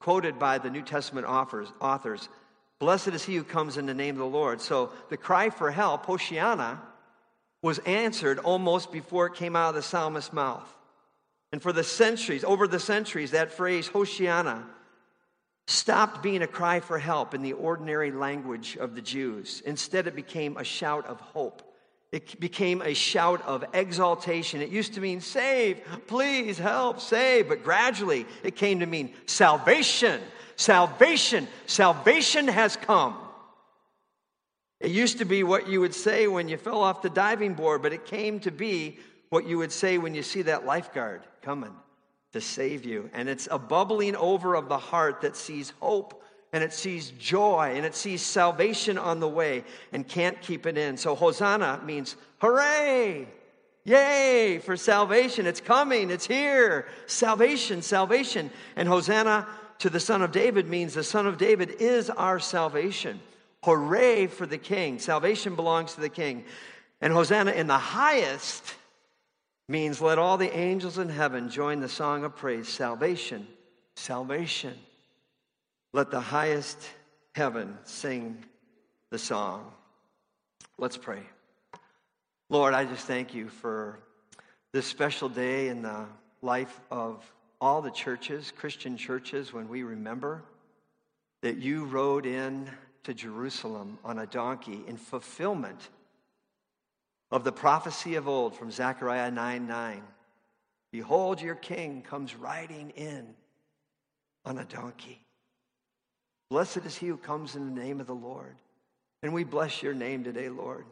quoted 0.00 0.38
by 0.38 0.56
the 0.56 0.70
New 0.70 0.80
Testament 0.80 1.26
authors, 1.26 1.68
authors 1.78 2.30
Blessed 2.78 3.08
is 3.08 3.22
he 3.22 3.36
who 3.36 3.44
comes 3.44 3.76
in 3.76 3.84
the 3.84 3.92
name 3.92 4.14
of 4.14 4.20
the 4.20 4.24
Lord. 4.24 4.62
So 4.62 4.92
the 5.10 5.18
cry 5.18 5.50
for 5.50 5.70
help, 5.70 6.06
Hoshiana, 6.06 6.78
was 7.60 7.80
answered 7.80 8.38
almost 8.38 8.92
before 8.92 9.26
it 9.26 9.34
came 9.34 9.54
out 9.54 9.68
of 9.68 9.74
the 9.74 9.82
psalmist's 9.82 10.32
mouth. 10.32 10.74
And 11.52 11.60
for 11.60 11.74
the 11.74 11.84
centuries, 11.84 12.44
over 12.44 12.66
the 12.66 12.80
centuries, 12.80 13.32
that 13.32 13.52
phrase, 13.52 13.90
Hoshiana, 13.90 14.64
stopped 15.66 16.22
being 16.22 16.40
a 16.40 16.46
cry 16.46 16.80
for 16.80 16.98
help 16.98 17.34
in 17.34 17.42
the 17.42 17.52
ordinary 17.52 18.10
language 18.10 18.78
of 18.78 18.94
the 18.94 19.02
Jews. 19.02 19.62
Instead, 19.66 20.06
it 20.06 20.16
became 20.16 20.56
a 20.56 20.64
shout 20.64 21.04
of 21.04 21.20
hope. 21.20 21.68
It 22.12 22.38
became 22.38 22.82
a 22.82 22.92
shout 22.92 23.40
of 23.42 23.64
exaltation. 23.72 24.60
It 24.60 24.68
used 24.68 24.94
to 24.94 25.00
mean 25.00 25.22
save, 25.22 25.80
please 26.06 26.58
help, 26.58 27.00
save. 27.00 27.48
But 27.48 27.64
gradually, 27.64 28.26
it 28.42 28.54
came 28.54 28.80
to 28.80 28.86
mean 28.86 29.14
salvation, 29.24 30.20
salvation, 30.56 31.48
salvation 31.66 32.48
has 32.48 32.76
come. 32.76 33.16
It 34.78 34.90
used 34.90 35.18
to 35.18 35.24
be 35.24 35.42
what 35.42 35.68
you 35.68 35.80
would 35.80 35.94
say 35.94 36.26
when 36.26 36.48
you 36.48 36.58
fell 36.58 36.82
off 36.82 37.00
the 37.02 37.08
diving 37.08 37.54
board, 37.54 37.82
but 37.82 37.94
it 37.94 38.04
came 38.04 38.40
to 38.40 38.50
be 38.50 38.98
what 39.30 39.46
you 39.46 39.56
would 39.58 39.72
say 39.72 39.96
when 39.96 40.14
you 40.14 40.22
see 40.22 40.42
that 40.42 40.66
lifeguard 40.66 41.22
coming 41.40 41.74
to 42.32 42.40
save 42.42 42.84
you. 42.84 43.08
And 43.14 43.28
it's 43.28 43.48
a 43.50 43.58
bubbling 43.58 44.16
over 44.16 44.54
of 44.54 44.68
the 44.68 44.78
heart 44.78 45.22
that 45.22 45.36
sees 45.36 45.72
hope 45.80 46.21
and 46.52 46.62
it 46.62 46.72
sees 46.72 47.10
joy 47.18 47.72
and 47.74 47.86
it 47.86 47.94
sees 47.94 48.22
salvation 48.22 48.98
on 48.98 49.20
the 49.20 49.28
way 49.28 49.64
and 49.92 50.06
can't 50.06 50.40
keep 50.40 50.66
it 50.66 50.76
in. 50.76 50.96
So 50.96 51.14
Hosanna 51.14 51.80
means 51.84 52.16
hooray! 52.38 53.26
Yay 53.84 54.60
for 54.64 54.76
salvation. 54.76 55.46
It's 55.46 55.60
coming. 55.60 56.10
It's 56.10 56.26
here. 56.26 56.86
Salvation, 57.06 57.82
salvation. 57.82 58.50
And 58.76 58.86
Hosanna 58.86 59.48
to 59.78 59.90
the 59.90 59.98
Son 59.98 60.22
of 60.22 60.30
David 60.30 60.68
means 60.68 60.94
the 60.94 61.02
Son 61.02 61.26
of 61.26 61.36
David 61.36 61.76
is 61.80 62.08
our 62.08 62.38
salvation. 62.38 63.20
Hooray 63.64 64.28
for 64.28 64.46
the 64.46 64.58
king. 64.58 64.98
Salvation 65.00 65.56
belongs 65.56 65.94
to 65.94 66.00
the 66.00 66.08
king. 66.08 66.44
And 67.00 67.12
Hosanna 67.12 67.52
in 67.52 67.66
the 67.66 67.78
highest 67.78 68.74
means 69.68 70.00
let 70.00 70.18
all 70.18 70.36
the 70.36 70.56
angels 70.56 70.98
in 70.98 71.08
heaven 71.08 71.48
join 71.48 71.80
the 71.80 71.88
song 71.88 72.22
of 72.22 72.36
praise. 72.36 72.68
Salvation, 72.68 73.48
salvation. 73.96 74.74
Let 75.94 76.10
the 76.10 76.20
highest 76.20 76.78
heaven 77.34 77.76
sing 77.84 78.44
the 79.10 79.18
song. 79.18 79.70
Let's 80.78 80.96
pray. 80.96 81.20
Lord, 82.48 82.72
I 82.72 82.84
just 82.86 83.06
thank 83.06 83.34
you 83.34 83.48
for 83.48 83.98
this 84.72 84.86
special 84.86 85.28
day 85.28 85.68
in 85.68 85.82
the 85.82 86.06
life 86.40 86.80
of 86.90 87.22
all 87.60 87.82
the 87.82 87.90
churches, 87.90 88.52
Christian 88.56 88.96
churches, 88.96 89.52
when 89.52 89.68
we 89.68 89.82
remember 89.82 90.42
that 91.42 91.58
you 91.58 91.84
rode 91.84 92.26
in 92.26 92.70
to 93.04 93.12
Jerusalem 93.12 93.98
on 94.04 94.18
a 94.18 94.26
donkey 94.26 94.82
in 94.86 94.96
fulfillment 94.96 95.90
of 97.30 97.44
the 97.44 97.52
prophecy 97.52 98.14
of 98.14 98.28
old 98.28 98.56
from 98.56 98.70
Zechariah 98.70 99.30
9 99.30 99.66
9. 99.66 100.02
Behold, 100.90 101.40
your 101.40 101.54
king 101.54 102.02
comes 102.02 102.34
riding 102.34 102.90
in 102.90 103.34
on 104.44 104.58
a 104.58 104.64
donkey. 104.64 105.21
Blessed 106.52 106.84
is 106.84 106.94
he 106.94 107.06
who 107.06 107.16
comes 107.16 107.56
in 107.56 107.74
the 107.74 107.80
name 107.80 107.98
of 107.98 108.06
the 108.06 108.14
Lord. 108.14 108.54
And 109.22 109.32
we 109.32 109.42
bless 109.42 109.82
your 109.82 109.94
name 109.94 110.22
today, 110.22 110.50
Lord. 110.50 110.84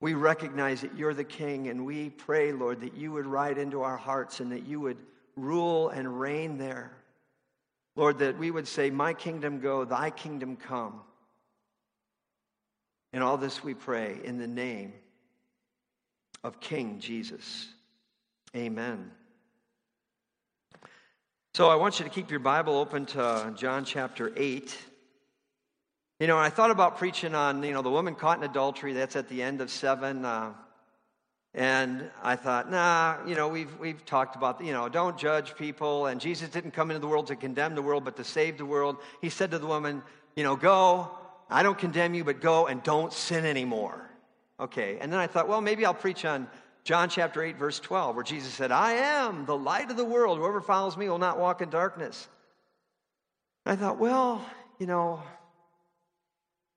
We 0.00 0.14
recognize 0.14 0.80
that 0.80 0.96
you're 0.96 1.12
the 1.12 1.22
king, 1.22 1.68
and 1.68 1.84
we 1.84 2.08
pray, 2.08 2.52
Lord, 2.52 2.80
that 2.80 2.96
you 2.96 3.12
would 3.12 3.26
ride 3.26 3.58
into 3.58 3.82
our 3.82 3.98
hearts 3.98 4.40
and 4.40 4.50
that 4.52 4.64
you 4.64 4.80
would 4.80 4.96
rule 5.36 5.90
and 5.90 6.18
reign 6.18 6.56
there. 6.56 6.92
Lord, 7.94 8.20
that 8.20 8.38
we 8.38 8.50
would 8.50 8.66
say, 8.66 8.88
My 8.88 9.12
kingdom 9.12 9.60
go, 9.60 9.84
thy 9.84 10.08
kingdom 10.08 10.56
come. 10.56 11.02
In 13.12 13.20
all 13.20 13.36
this 13.36 13.62
we 13.62 13.74
pray 13.74 14.16
in 14.24 14.38
the 14.38 14.48
name 14.48 14.94
of 16.42 16.58
King 16.58 17.00
Jesus. 17.00 17.68
Amen. 18.56 19.10
So 21.58 21.68
I 21.68 21.74
want 21.74 21.98
you 21.98 22.04
to 22.04 22.10
keep 22.12 22.30
your 22.30 22.38
Bible 22.38 22.76
open 22.76 23.04
to 23.06 23.52
John 23.56 23.84
chapter 23.84 24.32
8. 24.36 24.78
You 26.20 26.28
know, 26.28 26.38
I 26.38 26.50
thought 26.50 26.70
about 26.70 26.98
preaching 26.98 27.34
on, 27.34 27.64
you 27.64 27.72
know, 27.72 27.82
the 27.82 27.90
woman 27.90 28.14
caught 28.14 28.38
in 28.38 28.44
adultery. 28.44 28.92
That's 28.92 29.16
at 29.16 29.28
the 29.28 29.42
end 29.42 29.60
of 29.60 29.68
7. 29.68 30.24
Uh, 30.24 30.52
and 31.54 32.08
I 32.22 32.36
thought, 32.36 32.70
nah, 32.70 33.16
you 33.26 33.34
know, 33.34 33.48
we've, 33.48 33.76
we've 33.80 34.06
talked 34.06 34.36
about, 34.36 34.64
you 34.64 34.72
know, 34.72 34.88
don't 34.88 35.18
judge 35.18 35.56
people. 35.56 36.06
And 36.06 36.20
Jesus 36.20 36.48
didn't 36.48 36.74
come 36.74 36.92
into 36.92 37.00
the 37.00 37.08
world 37.08 37.26
to 37.26 37.34
condemn 37.34 37.74
the 37.74 37.82
world, 37.82 38.04
but 38.04 38.16
to 38.18 38.22
save 38.22 38.56
the 38.56 38.64
world. 38.64 38.98
He 39.20 39.28
said 39.28 39.50
to 39.50 39.58
the 39.58 39.66
woman, 39.66 40.02
you 40.36 40.44
know, 40.44 40.54
go. 40.54 41.10
I 41.50 41.64
don't 41.64 41.76
condemn 41.76 42.14
you, 42.14 42.22
but 42.22 42.40
go 42.40 42.68
and 42.68 42.80
don't 42.84 43.12
sin 43.12 43.44
anymore. 43.44 44.08
Okay. 44.60 44.98
And 45.00 45.12
then 45.12 45.18
I 45.18 45.26
thought, 45.26 45.48
well, 45.48 45.60
maybe 45.60 45.84
I'll 45.84 45.92
preach 45.92 46.24
on 46.24 46.46
John 46.84 47.08
chapter 47.08 47.42
8, 47.42 47.56
verse 47.56 47.80
12, 47.80 48.14
where 48.14 48.24
Jesus 48.24 48.52
said, 48.52 48.72
I 48.72 48.92
am 48.92 49.44
the 49.44 49.56
light 49.56 49.90
of 49.90 49.96
the 49.96 50.04
world. 50.04 50.38
Whoever 50.38 50.60
follows 50.60 50.96
me 50.96 51.08
will 51.08 51.18
not 51.18 51.38
walk 51.38 51.60
in 51.60 51.70
darkness. 51.70 52.28
I 53.66 53.76
thought, 53.76 53.98
well, 53.98 54.44
you 54.78 54.86
know, 54.86 55.22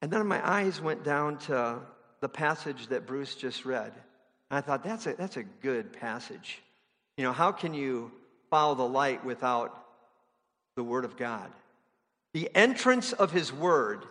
and 0.01 0.11
then 0.11 0.25
my 0.27 0.45
eyes 0.47 0.81
went 0.81 1.03
down 1.03 1.37
to 1.39 1.79
the 2.19 2.29
passage 2.29 2.87
that 2.87 3.05
Bruce 3.05 3.35
just 3.35 3.65
read. 3.65 3.93
And 4.49 4.57
I 4.57 4.61
thought, 4.61 4.83
that's 4.83 5.07
a, 5.07 5.13
that's 5.13 5.37
a 5.37 5.43
good 5.43 5.93
passage. 5.93 6.61
You 7.17 7.23
know, 7.23 7.31
how 7.31 7.51
can 7.51 7.73
you 7.73 8.11
follow 8.49 8.75
the 8.75 8.87
light 8.87 9.23
without 9.23 9.85
the 10.75 10.83
Word 10.83 11.05
of 11.05 11.17
God? 11.17 11.51
The 12.33 12.49
entrance 12.55 13.13
of 13.13 13.31
His 13.31 13.53
Word 13.53 14.05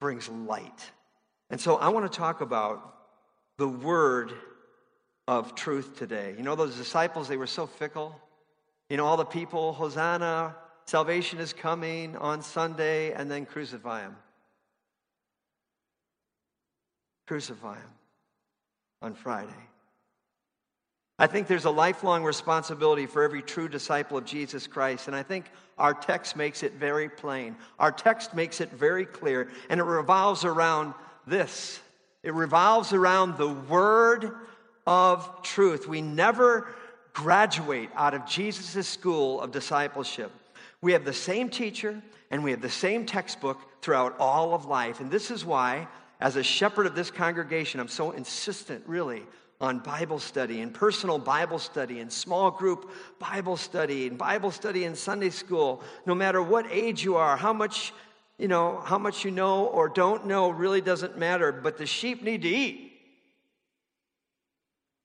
brings 0.00 0.28
light. 0.28 0.90
And 1.50 1.60
so 1.60 1.76
I 1.76 1.88
want 1.88 2.10
to 2.10 2.16
talk 2.16 2.40
about 2.40 2.94
the 3.58 3.68
Word 3.68 4.32
of 5.28 5.54
truth 5.54 5.96
today. 5.98 6.34
You 6.36 6.42
know, 6.42 6.54
those 6.54 6.76
disciples, 6.76 7.28
they 7.28 7.36
were 7.36 7.46
so 7.46 7.66
fickle. 7.66 8.18
You 8.88 8.96
know, 8.96 9.06
all 9.06 9.16
the 9.16 9.24
people, 9.24 9.72
Hosanna, 9.72 10.54
salvation 10.84 11.38
is 11.38 11.52
coming 11.52 12.16
on 12.16 12.42
Sunday, 12.42 13.12
and 13.12 13.30
then 13.30 13.46
crucify 13.46 14.02
him. 14.02 14.16
Crucify 17.26 17.74
him 17.74 17.90
on 19.02 19.14
Friday. 19.14 19.50
I 21.18 21.26
think 21.26 21.48
there's 21.48 21.64
a 21.64 21.70
lifelong 21.70 22.22
responsibility 22.22 23.06
for 23.06 23.22
every 23.22 23.42
true 23.42 23.68
disciple 23.68 24.18
of 24.18 24.26
Jesus 24.26 24.66
Christ, 24.66 25.08
and 25.08 25.16
I 25.16 25.22
think 25.22 25.46
our 25.78 25.94
text 25.94 26.36
makes 26.36 26.62
it 26.62 26.74
very 26.74 27.08
plain. 27.08 27.56
Our 27.78 27.90
text 27.90 28.34
makes 28.34 28.60
it 28.60 28.70
very 28.72 29.06
clear, 29.06 29.50
and 29.70 29.80
it 29.80 29.84
revolves 29.84 30.44
around 30.44 30.94
this 31.26 31.80
it 32.26 32.34
revolves 32.34 32.92
around 32.92 33.38
the 33.38 33.48
Word 33.48 34.32
of 34.86 35.42
truth. 35.42 35.88
We 35.88 36.00
never 36.00 36.68
graduate 37.12 37.90
out 37.94 38.14
of 38.14 38.26
Jesus' 38.26 38.86
school 38.86 39.40
of 39.40 39.50
discipleship. 39.50 40.30
We 40.80 40.92
have 40.92 41.04
the 41.04 41.12
same 41.12 41.48
teacher 41.48 42.02
and 42.30 42.44
we 42.44 42.50
have 42.50 42.60
the 42.60 42.70
same 42.70 43.06
textbook 43.06 43.58
throughout 43.82 44.16
all 44.18 44.54
of 44.54 44.66
life. 44.66 45.00
And 45.00 45.10
this 45.10 45.30
is 45.30 45.44
why 45.44 45.88
as 46.20 46.36
a 46.36 46.42
shepherd 46.42 46.86
of 46.86 46.94
this 46.94 47.10
congregation, 47.10 47.80
I'm 47.80 47.88
so 47.88 48.10
insistent, 48.10 48.82
really, 48.86 49.22
on 49.60 49.78
Bible 49.78 50.18
study 50.18 50.60
and 50.60 50.72
personal 50.72 51.18
Bible 51.18 51.58
study 51.58 52.00
and 52.00 52.12
small 52.12 52.50
group 52.50 52.90
Bible 53.18 53.56
study 53.56 54.06
and 54.06 54.18
Bible 54.18 54.50
study 54.50 54.84
in 54.84 54.94
Sunday 54.94 55.30
school. 55.30 55.82
No 56.04 56.14
matter 56.14 56.42
what 56.42 56.66
age 56.70 57.02
you 57.02 57.16
are, 57.16 57.36
how 57.36 57.52
much 57.52 57.92
you 58.38 58.48
know, 58.48 58.82
how 58.84 58.98
much 58.98 59.24
you 59.24 59.30
know 59.30 59.66
or 59.66 59.88
don't 59.88 60.26
know 60.26 60.50
really 60.50 60.82
doesn't 60.82 61.16
matter, 61.16 61.52
but 61.52 61.78
the 61.78 61.86
sheep 61.86 62.22
need 62.22 62.42
to 62.42 62.48
eat. 62.48 62.85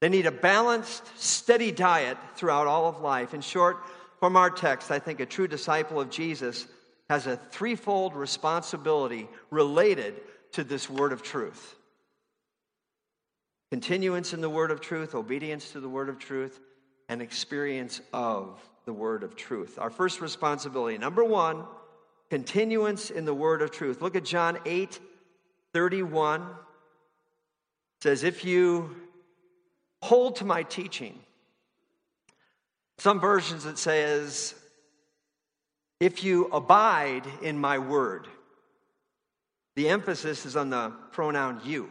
They 0.01 0.09
need 0.09 0.25
a 0.25 0.31
balanced, 0.31 1.03
steady 1.17 1.71
diet 1.71 2.17
throughout 2.35 2.67
all 2.67 2.89
of 2.89 2.99
life. 2.99 3.33
In 3.33 3.41
short, 3.41 3.85
from 4.19 4.35
our 4.35 4.49
text, 4.49 4.91
I 4.91 4.99
think 4.99 5.19
a 5.19 5.25
true 5.25 5.47
disciple 5.47 6.01
of 6.01 6.09
Jesus 6.09 6.67
has 7.09 7.27
a 7.27 7.37
threefold 7.37 8.15
responsibility 8.15 9.29
related 9.51 10.15
to 10.53 10.63
this 10.63 10.89
word 10.89 11.13
of 11.13 11.23
truth 11.23 11.75
continuance 13.71 14.33
in 14.33 14.41
the 14.41 14.49
word 14.49 14.69
of 14.69 14.81
truth, 14.81 15.15
obedience 15.15 15.71
to 15.71 15.79
the 15.79 15.87
word 15.87 16.09
of 16.09 16.19
truth, 16.19 16.59
and 17.07 17.21
experience 17.21 18.01
of 18.11 18.59
the 18.85 18.91
word 18.91 19.23
of 19.23 19.35
truth. 19.37 19.79
Our 19.79 19.89
first 19.89 20.19
responsibility, 20.19 20.97
number 20.97 21.23
one, 21.23 21.63
continuance 22.29 23.11
in 23.11 23.23
the 23.23 23.33
word 23.33 23.61
of 23.61 23.71
truth. 23.71 24.01
Look 24.01 24.17
at 24.17 24.25
John 24.25 24.57
8 24.65 24.99
31. 25.73 26.41
It 26.41 26.47
says, 28.01 28.23
If 28.25 28.43
you 28.43 28.93
hold 30.01 30.37
to 30.37 30.45
my 30.45 30.63
teaching, 30.63 31.19
some 32.97 33.19
versions 33.19 33.65
it 33.65 33.77
says, 33.77 34.53
If 35.99 36.23
you 36.23 36.45
abide 36.47 37.23
in 37.41 37.57
my 37.57 37.79
word. 37.79 38.27
The 39.75 39.89
emphasis 39.89 40.45
is 40.45 40.55
on 40.55 40.69
the 40.69 40.91
pronoun 41.11 41.61
you. 41.63 41.89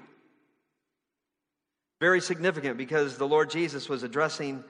Very 1.98 2.20
significant 2.20 2.76
because 2.76 3.16
the 3.16 3.26
Lord 3.26 3.50
Jesus 3.50 3.88
was 3.88 4.02
addressing 4.02 4.64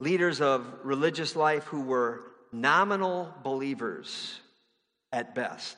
leaders 0.00 0.40
of 0.40 0.66
religious 0.82 1.36
life 1.36 1.64
who 1.64 1.82
were 1.82 2.22
nominal 2.52 3.32
believers 3.42 4.40
at 5.12 5.34
best. 5.34 5.76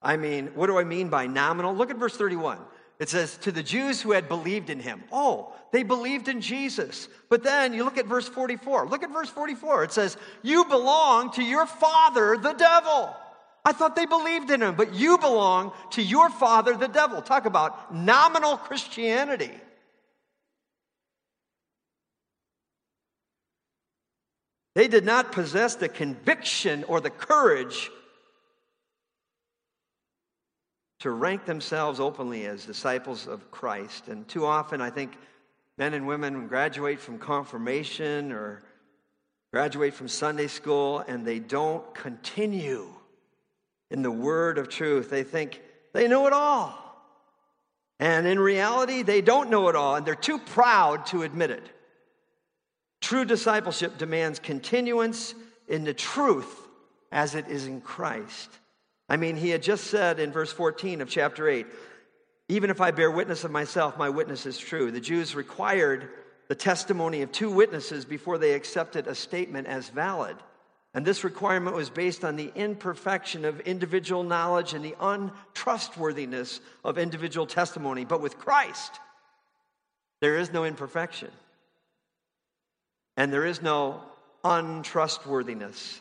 I 0.00 0.16
mean, 0.16 0.48
what 0.54 0.66
do 0.66 0.78
I 0.78 0.84
mean 0.84 1.08
by 1.08 1.26
nominal? 1.26 1.74
Look 1.74 1.90
at 1.90 1.96
verse 1.96 2.16
31. 2.16 2.58
It 2.98 3.08
says, 3.08 3.36
To 3.38 3.52
the 3.52 3.62
Jews 3.62 4.00
who 4.00 4.12
had 4.12 4.28
believed 4.28 4.70
in 4.70 4.80
him. 4.80 5.04
Oh, 5.12 5.52
they 5.72 5.82
believed 5.82 6.28
in 6.28 6.40
Jesus. 6.40 7.08
But 7.28 7.42
then 7.42 7.74
you 7.74 7.84
look 7.84 7.98
at 7.98 8.06
verse 8.06 8.28
44. 8.28 8.86
Look 8.86 9.02
at 9.02 9.12
verse 9.12 9.28
44. 9.28 9.84
It 9.84 9.92
says, 9.92 10.16
You 10.42 10.64
belong 10.64 11.32
to 11.32 11.42
your 11.42 11.66
father, 11.66 12.38
the 12.38 12.54
devil. 12.54 13.14
I 13.64 13.72
thought 13.72 13.96
they 13.96 14.06
believed 14.06 14.50
in 14.50 14.62
him, 14.62 14.76
but 14.76 14.94
you 14.94 15.18
belong 15.18 15.72
to 15.90 16.02
your 16.02 16.30
father, 16.30 16.76
the 16.76 16.86
devil. 16.86 17.20
Talk 17.20 17.46
about 17.46 17.92
nominal 17.92 18.56
Christianity. 18.56 19.50
They 24.76 24.88
did 24.88 25.04
not 25.04 25.32
possess 25.32 25.74
the 25.74 25.88
conviction 25.88 26.84
or 26.84 27.00
the 27.00 27.10
courage 27.10 27.90
to 31.06 31.12
rank 31.12 31.44
themselves 31.44 32.00
openly 32.00 32.46
as 32.46 32.64
disciples 32.64 33.28
of 33.28 33.48
Christ. 33.52 34.08
And 34.08 34.26
too 34.26 34.44
often, 34.44 34.80
I 34.80 34.90
think 34.90 35.12
men 35.78 35.94
and 35.94 36.04
women 36.04 36.48
graduate 36.48 36.98
from 36.98 37.20
confirmation 37.20 38.32
or 38.32 38.64
graduate 39.52 39.94
from 39.94 40.08
Sunday 40.08 40.48
school 40.48 41.04
and 41.06 41.24
they 41.24 41.38
don't 41.38 41.94
continue 41.94 42.88
in 43.92 44.02
the 44.02 44.10
word 44.10 44.58
of 44.58 44.68
truth. 44.68 45.08
They 45.08 45.22
think 45.22 45.62
they 45.92 46.08
know 46.08 46.26
it 46.26 46.32
all. 46.32 46.76
And 48.00 48.26
in 48.26 48.40
reality, 48.40 49.02
they 49.04 49.20
don't 49.20 49.48
know 49.48 49.68
it 49.68 49.76
all, 49.76 49.94
and 49.94 50.04
they're 50.04 50.16
too 50.16 50.40
proud 50.40 51.06
to 51.06 51.22
admit 51.22 51.52
it. 51.52 51.70
True 53.00 53.24
discipleship 53.24 53.96
demands 53.96 54.40
continuance 54.40 55.36
in 55.68 55.84
the 55.84 55.94
truth 55.94 56.66
as 57.12 57.36
it 57.36 57.46
is 57.46 57.68
in 57.68 57.80
Christ. 57.80 58.50
I 59.08 59.16
mean, 59.16 59.36
he 59.36 59.50
had 59.50 59.62
just 59.62 59.84
said 59.84 60.18
in 60.18 60.32
verse 60.32 60.52
14 60.52 61.00
of 61.00 61.08
chapter 61.08 61.48
8, 61.48 61.66
even 62.48 62.70
if 62.70 62.80
I 62.80 62.90
bear 62.90 63.10
witness 63.10 63.44
of 63.44 63.50
myself, 63.50 63.96
my 63.98 64.08
witness 64.08 64.46
is 64.46 64.58
true. 64.58 64.90
The 64.90 65.00
Jews 65.00 65.34
required 65.34 66.08
the 66.48 66.54
testimony 66.54 67.22
of 67.22 67.32
two 67.32 67.50
witnesses 67.50 68.04
before 68.04 68.38
they 68.38 68.52
accepted 68.52 69.06
a 69.06 69.14
statement 69.14 69.66
as 69.66 69.88
valid. 69.88 70.36
And 70.94 71.04
this 71.04 71.24
requirement 71.24 71.76
was 71.76 71.90
based 71.90 72.24
on 72.24 72.36
the 72.36 72.50
imperfection 72.54 73.44
of 73.44 73.60
individual 73.60 74.22
knowledge 74.22 74.72
and 74.72 74.84
the 74.84 74.96
untrustworthiness 75.00 76.60
of 76.84 76.98
individual 76.98 77.46
testimony. 77.46 78.04
But 78.04 78.22
with 78.22 78.38
Christ, 78.38 78.98
there 80.20 80.38
is 80.38 80.52
no 80.52 80.64
imperfection. 80.64 81.30
And 83.16 83.32
there 83.32 83.44
is 83.44 83.60
no 83.60 84.02
untrustworthiness. 84.44 86.00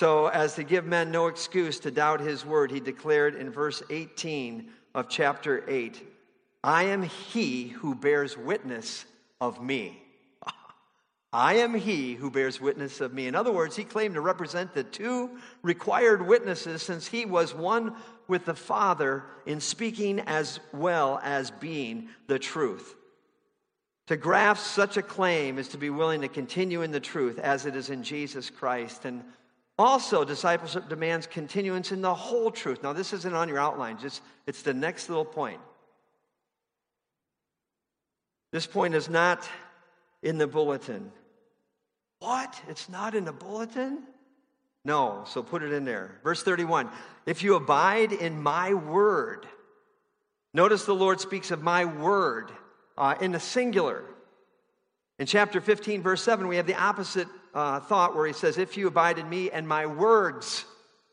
So, 0.00 0.28
as 0.28 0.54
to 0.54 0.62
give 0.62 0.86
men 0.86 1.10
no 1.10 1.26
excuse 1.26 1.78
to 1.80 1.90
doubt 1.90 2.20
his 2.20 2.46
word, 2.46 2.70
he 2.70 2.80
declared 2.80 3.34
in 3.34 3.50
verse 3.50 3.82
18 3.90 4.70
of 4.94 5.10
chapter 5.10 5.62
8 5.68 6.02
I 6.64 6.84
am 6.84 7.02
he 7.02 7.68
who 7.68 7.94
bears 7.94 8.34
witness 8.34 9.04
of 9.42 9.62
me. 9.62 10.02
I 11.34 11.56
am 11.56 11.74
he 11.74 12.14
who 12.14 12.30
bears 12.30 12.62
witness 12.62 13.02
of 13.02 13.12
me. 13.12 13.26
In 13.26 13.34
other 13.34 13.52
words, 13.52 13.76
he 13.76 13.84
claimed 13.84 14.14
to 14.14 14.22
represent 14.22 14.72
the 14.72 14.84
two 14.84 15.38
required 15.60 16.26
witnesses 16.26 16.80
since 16.80 17.06
he 17.06 17.26
was 17.26 17.54
one 17.54 17.94
with 18.26 18.46
the 18.46 18.54
Father 18.54 19.24
in 19.44 19.60
speaking 19.60 20.20
as 20.20 20.60
well 20.72 21.20
as 21.22 21.50
being 21.50 22.08
the 22.26 22.38
truth. 22.38 22.96
To 24.06 24.16
grasp 24.16 24.64
such 24.64 24.96
a 24.96 25.02
claim 25.02 25.58
is 25.58 25.68
to 25.68 25.76
be 25.76 25.90
willing 25.90 26.22
to 26.22 26.28
continue 26.28 26.80
in 26.80 26.90
the 26.90 27.00
truth 27.00 27.38
as 27.38 27.66
it 27.66 27.76
is 27.76 27.90
in 27.90 28.02
Jesus 28.02 28.48
Christ. 28.48 29.04
And 29.04 29.22
also, 29.80 30.24
discipleship 30.24 30.88
demands 30.88 31.26
continuance 31.26 31.92
in 31.92 32.02
the 32.02 32.14
whole 32.14 32.50
truth. 32.50 32.82
Now, 32.82 32.92
this 32.92 33.12
isn't 33.12 33.34
on 33.34 33.48
your 33.48 33.58
outline, 33.58 33.98
just 33.98 34.20
it's 34.46 34.62
the 34.62 34.74
next 34.74 35.08
little 35.08 35.24
point. 35.24 35.60
This 38.52 38.66
point 38.66 38.94
is 38.94 39.08
not 39.08 39.48
in 40.22 40.38
the 40.38 40.46
bulletin. 40.46 41.10
What? 42.18 42.60
It's 42.68 42.88
not 42.88 43.14
in 43.14 43.24
the 43.24 43.32
bulletin? 43.32 44.02
No, 44.84 45.24
so 45.26 45.42
put 45.42 45.62
it 45.62 45.72
in 45.72 45.84
there. 45.84 46.18
Verse 46.22 46.42
31 46.42 46.90
If 47.26 47.42
you 47.42 47.54
abide 47.54 48.12
in 48.12 48.42
my 48.42 48.74
word, 48.74 49.46
notice 50.52 50.84
the 50.84 50.94
Lord 50.94 51.20
speaks 51.20 51.50
of 51.50 51.62
my 51.62 51.84
word 51.84 52.50
uh, 52.98 53.14
in 53.20 53.32
the 53.32 53.40
singular. 53.40 54.04
In 55.18 55.26
chapter 55.26 55.60
15, 55.60 56.02
verse 56.02 56.22
7, 56.22 56.48
we 56.48 56.56
have 56.56 56.66
the 56.66 56.80
opposite 56.80 57.28
uh, 57.54 57.80
thought 57.80 58.14
where 58.14 58.26
he 58.26 58.32
says, 58.32 58.58
If 58.58 58.76
you 58.76 58.86
abide 58.86 59.18
in 59.18 59.28
me 59.28 59.50
and 59.50 59.66
my 59.66 59.86
words, 59.86 60.64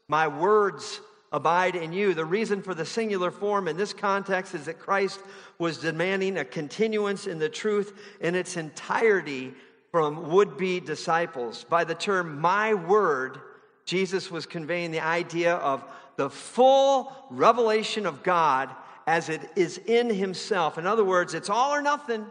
my 0.08 0.28
words 0.28 1.02
abide 1.32 1.76
in 1.76 1.92
you. 1.92 2.14
The 2.14 2.26
reason 2.26 2.62
for 2.62 2.74
the 2.74 2.86
singular 2.86 3.32
form 3.32 3.68
in 3.68 3.78
this 3.78 3.94
context 3.94 4.56
is 4.56 4.66
that 4.66 4.80
Christ 4.80 5.20
was 5.58 5.78
demanding 5.78 6.38
a 6.38 6.46
continuance 6.46 7.28
in 7.28 7.40
the 7.40 7.50
truth 7.50 7.94
in 8.22 8.36
its 8.36 8.58
entirety 8.58 9.54
from 9.92 10.32
would 10.32 10.58
be 10.58 10.80
disciples. 10.80 11.66
By 11.66 11.84
the 11.84 11.96
term 11.96 12.40
my 12.40 12.74
word, 12.74 13.40
Jesus 13.86 14.30
was 14.30 14.46
conveying 14.46 14.92
the 14.92 15.00
idea 15.00 15.56
of 15.56 15.84
the 16.18 16.30
full 16.30 17.14
revelation 17.30 18.06
of 18.06 18.24
God 18.24 18.70
as 19.06 19.30
it 19.30 19.42
is 19.56 19.78
in 19.78 20.14
himself. 20.14 20.78
In 20.78 20.86
other 20.86 21.06
words, 21.06 21.34
it's 21.34 21.50
all 21.50 21.74
or 21.74 21.82
nothing. 21.82 22.26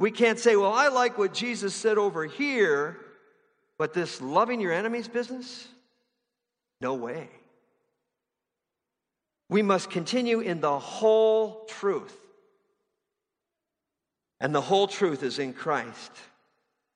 We 0.00 0.10
can't 0.10 0.38
say, 0.38 0.56
well, 0.56 0.72
I 0.72 0.88
like 0.88 1.18
what 1.18 1.34
Jesus 1.34 1.74
said 1.74 1.98
over 1.98 2.24
here, 2.24 2.98
but 3.76 3.92
this 3.92 4.22
loving 4.22 4.58
your 4.58 4.72
enemies 4.72 5.06
business? 5.06 5.68
No 6.80 6.94
way. 6.94 7.28
We 9.50 9.60
must 9.60 9.90
continue 9.90 10.40
in 10.40 10.62
the 10.62 10.78
whole 10.78 11.66
truth. 11.66 12.16
And 14.40 14.54
the 14.54 14.60
whole 14.62 14.86
truth 14.86 15.22
is 15.22 15.38
in 15.38 15.52
Christ. 15.52 16.12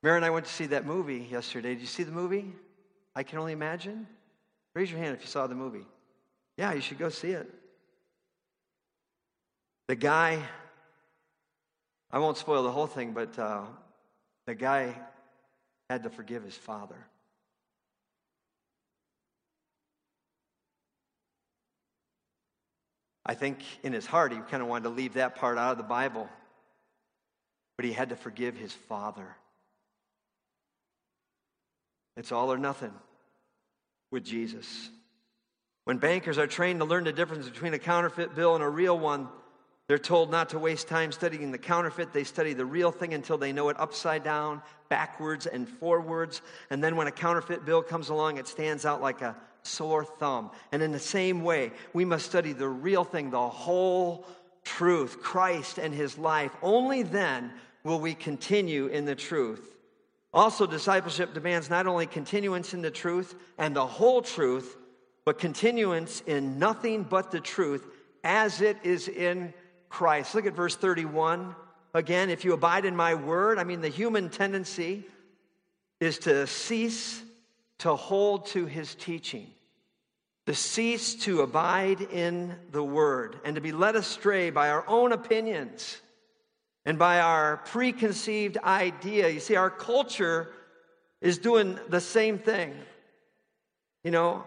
Mary 0.02 0.16
and 0.16 0.24
I 0.24 0.30
went 0.30 0.46
to 0.46 0.52
see 0.52 0.66
that 0.66 0.86
movie 0.86 1.28
yesterday. 1.30 1.74
Did 1.74 1.82
you 1.82 1.86
see 1.86 2.04
the 2.04 2.12
movie? 2.12 2.54
I 3.14 3.22
can 3.22 3.38
only 3.38 3.52
imagine. 3.52 4.06
Raise 4.74 4.90
your 4.90 4.98
hand 4.98 5.14
if 5.14 5.20
you 5.20 5.28
saw 5.28 5.46
the 5.46 5.54
movie. 5.54 5.84
Yeah, 6.56 6.72
you 6.72 6.80
should 6.80 6.98
go 6.98 7.10
see 7.10 7.32
it. 7.32 7.52
The 9.88 9.96
guy, 9.96 10.42
I 12.14 12.18
won't 12.18 12.36
spoil 12.36 12.62
the 12.62 12.70
whole 12.70 12.86
thing, 12.86 13.10
but 13.10 13.36
uh, 13.40 13.62
the 14.46 14.54
guy 14.54 14.94
had 15.90 16.04
to 16.04 16.10
forgive 16.10 16.44
his 16.44 16.54
father. 16.54 16.94
I 23.26 23.34
think 23.34 23.58
in 23.82 23.92
his 23.92 24.06
heart 24.06 24.30
he 24.30 24.38
kind 24.38 24.62
of 24.62 24.68
wanted 24.68 24.84
to 24.84 24.90
leave 24.90 25.14
that 25.14 25.34
part 25.34 25.58
out 25.58 25.72
of 25.72 25.76
the 25.76 25.82
Bible, 25.82 26.28
but 27.76 27.84
he 27.84 27.92
had 27.92 28.10
to 28.10 28.16
forgive 28.16 28.56
his 28.56 28.72
father. 28.72 29.34
It's 32.16 32.30
all 32.30 32.52
or 32.52 32.58
nothing 32.58 32.94
with 34.12 34.22
Jesus. 34.22 34.88
When 35.82 35.98
bankers 35.98 36.38
are 36.38 36.46
trained 36.46 36.78
to 36.78 36.84
learn 36.84 37.02
the 37.02 37.12
difference 37.12 37.48
between 37.48 37.74
a 37.74 37.78
counterfeit 37.80 38.36
bill 38.36 38.54
and 38.54 38.62
a 38.62 38.68
real 38.68 38.96
one, 38.96 39.26
they're 39.86 39.98
told 39.98 40.30
not 40.30 40.48
to 40.50 40.58
waste 40.58 40.88
time 40.88 41.12
studying 41.12 41.52
the 41.52 41.58
counterfeit. 41.58 42.12
They 42.12 42.24
study 42.24 42.54
the 42.54 42.64
real 42.64 42.90
thing 42.90 43.12
until 43.12 43.36
they 43.36 43.52
know 43.52 43.68
it 43.68 43.78
upside 43.78 44.24
down, 44.24 44.62
backwards, 44.88 45.46
and 45.46 45.68
forwards. 45.68 46.40
And 46.70 46.82
then 46.82 46.96
when 46.96 47.06
a 47.06 47.12
counterfeit 47.12 47.66
bill 47.66 47.82
comes 47.82 48.08
along, 48.08 48.38
it 48.38 48.48
stands 48.48 48.86
out 48.86 49.02
like 49.02 49.20
a 49.20 49.36
sore 49.62 50.04
thumb. 50.04 50.50
And 50.72 50.82
in 50.82 50.92
the 50.92 50.98
same 50.98 51.42
way, 51.42 51.72
we 51.92 52.06
must 52.06 52.24
study 52.24 52.52
the 52.52 52.68
real 52.68 53.04
thing, 53.04 53.30
the 53.30 53.48
whole 53.48 54.26
truth, 54.64 55.20
Christ 55.22 55.76
and 55.76 55.94
his 55.94 56.16
life. 56.16 56.52
Only 56.62 57.02
then 57.02 57.52
will 57.82 58.00
we 58.00 58.14
continue 58.14 58.86
in 58.86 59.04
the 59.04 59.14
truth. 59.14 59.76
Also, 60.32 60.66
discipleship 60.66 61.34
demands 61.34 61.68
not 61.68 61.86
only 61.86 62.06
continuance 62.06 62.72
in 62.72 62.80
the 62.80 62.90
truth 62.90 63.34
and 63.58 63.76
the 63.76 63.86
whole 63.86 64.22
truth, 64.22 64.76
but 65.26 65.38
continuance 65.38 66.22
in 66.26 66.58
nothing 66.58 67.02
but 67.02 67.30
the 67.30 67.40
truth 67.40 67.86
as 68.24 68.62
it 68.62 68.78
is 68.82 69.08
in 69.08 69.52
Christ. 69.94 70.34
Look 70.34 70.46
at 70.46 70.54
verse 70.54 70.74
31. 70.74 71.54
Again, 71.94 72.28
if 72.28 72.44
you 72.44 72.52
abide 72.52 72.84
in 72.84 72.96
my 72.96 73.14
word, 73.14 73.60
I 73.60 73.64
mean, 73.64 73.80
the 73.80 73.88
human 73.88 74.28
tendency 74.28 75.04
is 76.00 76.18
to 76.20 76.48
cease 76.48 77.22
to 77.78 77.94
hold 77.94 78.46
to 78.46 78.66
his 78.66 78.96
teaching, 78.96 79.46
to 80.46 80.54
cease 80.54 81.14
to 81.26 81.42
abide 81.42 82.00
in 82.00 82.56
the 82.72 82.82
word, 82.82 83.38
and 83.44 83.54
to 83.54 83.60
be 83.60 83.70
led 83.70 83.94
astray 83.94 84.50
by 84.50 84.68
our 84.68 84.84
own 84.88 85.12
opinions 85.12 86.00
and 86.84 86.98
by 86.98 87.20
our 87.20 87.58
preconceived 87.58 88.58
idea. 88.64 89.28
You 89.28 89.38
see, 89.38 89.54
our 89.54 89.70
culture 89.70 90.50
is 91.20 91.38
doing 91.38 91.78
the 91.88 92.00
same 92.00 92.40
thing. 92.40 92.74
You 94.02 94.10
know, 94.10 94.44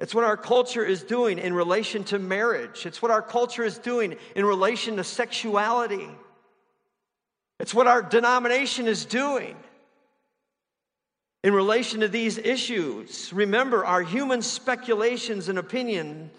it's 0.00 0.14
what 0.14 0.24
our 0.24 0.36
culture 0.36 0.84
is 0.84 1.02
doing 1.02 1.38
in 1.38 1.52
relation 1.52 2.04
to 2.04 2.18
marriage. 2.18 2.86
It's 2.86 3.02
what 3.02 3.10
our 3.10 3.22
culture 3.22 3.64
is 3.64 3.78
doing 3.78 4.16
in 4.36 4.44
relation 4.44 4.96
to 4.96 5.04
sexuality. 5.04 6.08
It's 7.58 7.74
what 7.74 7.88
our 7.88 8.02
denomination 8.02 8.86
is 8.86 9.04
doing 9.04 9.56
in 11.42 11.52
relation 11.52 12.00
to 12.00 12.08
these 12.08 12.38
issues. 12.38 13.32
Remember, 13.32 13.84
our 13.84 14.02
human 14.02 14.42
speculations 14.42 15.48
and 15.48 15.58
opinion 15.58 16.30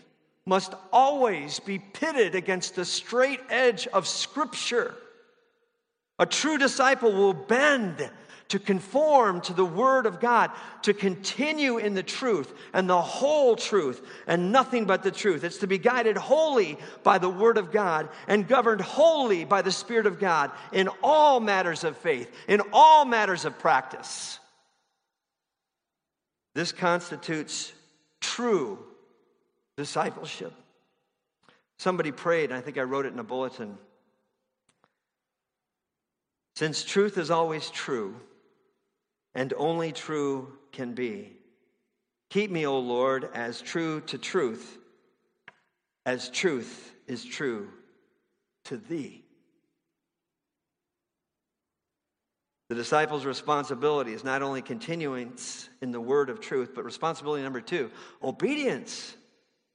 must 0.46 0.74
always 0.94 1.60
be 1.60 1.80
pitted 1.80 2.36
against 2.36 2.76
the 2.76 2.86
straight 2.86 3.42
edge 3.50 3.88
of 3.88 4.08
Scripture. 4.08 4.96
A 6.18 6.26
true 6.26 6.58
disciple 6.58 7.12
will 7.12 7.34
bend 7.34 8.10
to 8.50 8.60
conform 8.60 9.42
to 9.42 9.54
the 9.54 9.66
Word 9.66 10.06
of 10.06 10.20
God, 10.20 10.52
to 10.82 10.94
continue 10.94 11.78
in 11.78 11.94
the 11.94 12.04
truth 12.04 12.52
and 12.74 12.90
the 12.90 13.02
whole 13.02 13.56
truth 13.56 14.06
and 14.28 14.52
nothing 14.52 14.86
but 14.86 15.04
the 15.04 15.12
truth. 15.12 15.44
It's 15.44 15.60
to 15.60 15.68
be 15.68 15.78
guided 15.78 16.18
wholly 16.18 16.78
by 17.04 17.20
the 17.20 17.30
Word 17.30 17.58
of 17.58 17.72
God 17.72 18.10
and 18.28 18.48
governed 18.48 18.82
wholly 18.82 19.46
by 19.46 19.62
the 19.62 19.72
Spirit 19.72 20.08
of 20.08 20.20
God 20.20 20.52
in 20.72 20.90
all 21.04 21.40
matters 21.40 21.84
of 21.84 21.96
faith, 21.98 22.32
in 22.48 22.62
all 22.74 23.06
matters 23.06 23.46
of 23.46 23.58
practice. 23.60 24.40
This 26.56 26.72
constitutes 26.72 27.72
true 28.20 28.80
discipleship. 29.78 30.54
Somebody 31.78 32.12
prayed, 32.12 32.50
and 32.50 32.58
I 32.58 32.62
think 32.62 32.78
I 32.78 32.82
wrote 32.82 33.06
it 33.06 33.14
in 33.14 33.20
a 33.20 33.24
bulletin. 33.24 33.78
Since 36.56 36.84
truth 36.84 37.18
is 37.18 37.32
always 37.32 37.70
true, 37.70 38.16
and 39.36 39.54
only 39.58 39.92
true 39.92 40.54
can 40.72 40.94
be, 40.94 41.34
keep 42.30 42.52
me, 42.52 42.66
O 42.66 42.80
Lord, 42.80 43.30
as 43.34 43.62
true 43.62 44.02
to 44.02 44.18
truth, 44.18 44.78
as 46.06 46.30
truth 46.30 46.94
is 47.08 47.24
true 47.24 47.70
to 48.66 48.78
thee. 48.78 49.24
The 52.70 52.76
disciples' 52.76 53.26
responsibility 53.26 54.14
is 54.14 54.24
not 54.24 54.44
only 54.44 54.62
continuance 54.62 55.70
in 55.82 55.92
the 55.92 56.00
word 56.00 56.30
of 56.30 56.40
truth, 56.40 56.72
but 56.76 56.86
responsibility 56.86 57.42
number 57.42 57.62
two 57.62 57.90
obedience 58.22 59.16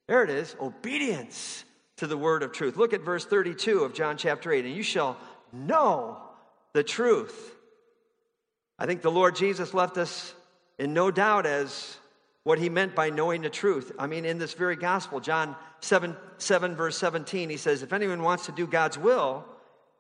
there 0.07 0.23
it 0.23 0.31
is 0.31 0.55
obedience 0.61 1.65
to 1.97 2.07
the 2.07 2.17
word 2.17 2.43
of 2.43 2.53
truth. 2.53 2.77
Look 2.77 2.93
at 2.93 3.03
verse 3.03 3.25
32 3.25 3.81
of 3.81 3.95
John 3.95 4.17
chapter 4.17 4.53
8. 4.53 4.65
And 4.67 4.75
you 4.75 4.83
shall 4.83 5.17
know 5.53 6.19
the 6.73 6.83
truth. 6.83 7.54
I 8.79 8.87
think 8.87 9.03
the 9.03 9.11
Lord 9.11 9.37
Jesus 9.37 9.75
left 9.75 9.97
us 9.97 10.35
in 10.79 10.93
no 10.93 11.11
doubt 11.11 11.47
as 11.47 11.97
what 12.43 12.59
he 12.59 12.69
meant 12.69 12.95
by 12.95 13.11
knowing 13.11 13.43
the 13.43 13.51
truth. 13.51 13.93
I 13.99 14.07
mean, 14.07 14.25
in 14.25 14.39
this 14.39 14.55
very 14.55 14.77
gospel, 14.77 15.21
John 15.21 15.57
7, 15.81 16.17
7 16.39 16.77
verse 16.77 16.97
17, 16.99 17.49
he 17.49 17.57
says, 17.57 17.83
If 17.83 17.93
anyone 17.93 18.23
wants 18.23 18.47
to 18.47 18.53
do 18.53 18.67
God's 18.67 18.99
will, 18.99 19.45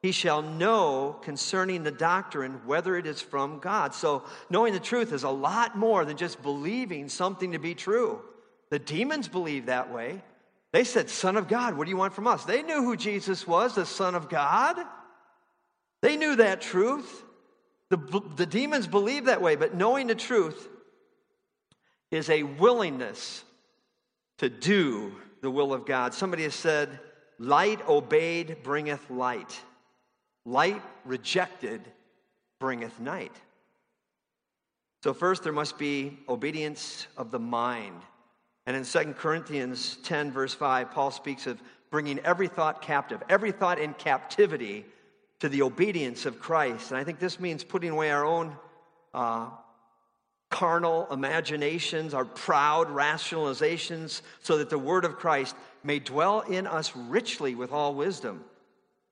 he 0.02 0.12
shall 0.12 0.42
know 0.42 1.16
concerning 1.22 1.82
the 1.82 1.90
doctrine 1.90 2.60
whether 2.66 2.96
it 2.96 3.06
is 3.06 3.22
from 3.22 3.58
God. 3.60 3.94
So, 3.94 4.24
knowing 4.50 4.74
the 4.74 4.80
truth 4.80 5.14
is 5.14 5.22
a 5.22 5.30
lot 5.30 5.78
more 5.78 6.04
than 6.04 6.18
just 6.18 6.42
believing 6.42 7.08
something 7.08 7.52
to 7.52 7.58
be 7.58 7.74
true. 7.74 8.20
The 8.68 8.78
demons 8.78 9.28
believe 9.28 9.66
that 9.66 9.90
way. 9.90 10.22
They 10.72 10.84
said, 10.84 11.08
Son 11.08 11.38
of 11.38 11.48
God, 11.48 11.78
what 11.78 11.84
do 11.84 11.90
you 11.90 11.96
want 11.96 12.12
from 12.12 12.26
us? 12.26 12.44
They 12.44 12.62
knew 12.62 12.82
who 12.82 12.96
Jesus 12.96 13.46
was, 13.46 13.76
the 13.76 13.86
Son 13.86 14.14
of 14.14 14.28
God. 14.28 14.76
They 16.02 16.16
knew 16.16 16.36
that 16.36 16.60
truth. 16.60 17.22
The, 17.94 18.20
the 18.34 18.46
demons 18.46 18.88
believe 18.88 19.26
that 19.26 19.40
way, 19.40 19.54
but 19.54 19.74
knowing 19.74 20.08
the 20.08 20.16
truth 20.16 20.68
is 22.10 22.28
a 22.28 22.42
willingness 22.42 23.44
to 24.38 24.48
do 24.48 25.14
the 25.42 25.50
will 25.50 25.72
of 25.72 25.86
God. 25.86 26.12
Somebody 26.12 26.42
has 26.42 26.56
said, 26.56 26.98
Light 27.38 27.86
obeyed 27.88 28.64
bringeth 28.64 29.08
light, 29.10 29.60
light 30.44 30.82
rejected 31.04 31.82
bringeth 32.58 32.98
night. 32.98 33.36
So, 35.04 35.14
first, 35.14 35.44
there 35.44 35.52
must 35.52 35.78
be 35.78 36.18
obedience 36.28 37.06
of 37.16 37.30
the 37.30 37.38
mind. 37.38 38.00
And 38.66 38.76
in 38.76 38.84
2 38.84 39.12
Corinthians 39.12 39.98
10, 40.02 40.32
verse 40.32 40.54
5, 40.54 40.90
Paul 40.90 41.12
speaks 41.12 41.46
of 41.46 41.62
bringing 41.90 42.18
every 42.20 42.48
thought 42.48 42.82
captive, 42.82 43.22
every 43.28 43.52
thought 43.52 43.78
in 43.78 43.94
captivity 43.94 44.84
to 45.44 45.50
the 45.50 45.60
obedience 45.60 46.24
of 46.24 46.40
Christ. 46.40 46.90
And 46.90 46.98
I 46.98 47.04
think 47.04 47.18
this 47.18 47.38
means 47.38 47.62
putting 47.62 47.90
away 47.90 48.10
our 48.10 48.24
own 48.24 48.56
uh, 49.12 49.50
carnal 50.48 51.06
imaginations, 51.10 52.14
our 52.14 52.24
proud 52.24 52.88
rationalizations, 52.88 54.22
so 54.40 54.56
that 54.56 54.70
the 54.70 54.78
word 54.78 55.04
of 55.04 55.16
Christ 55.16 55.54
may 55.82 55.98
dwell 55.98 56.40
in 56.40 56.66
us 56.66 56.96
richly 56.96 57.54
with 57.54 57.72
all 57.72 57.94
wisdom. 57.94 58.42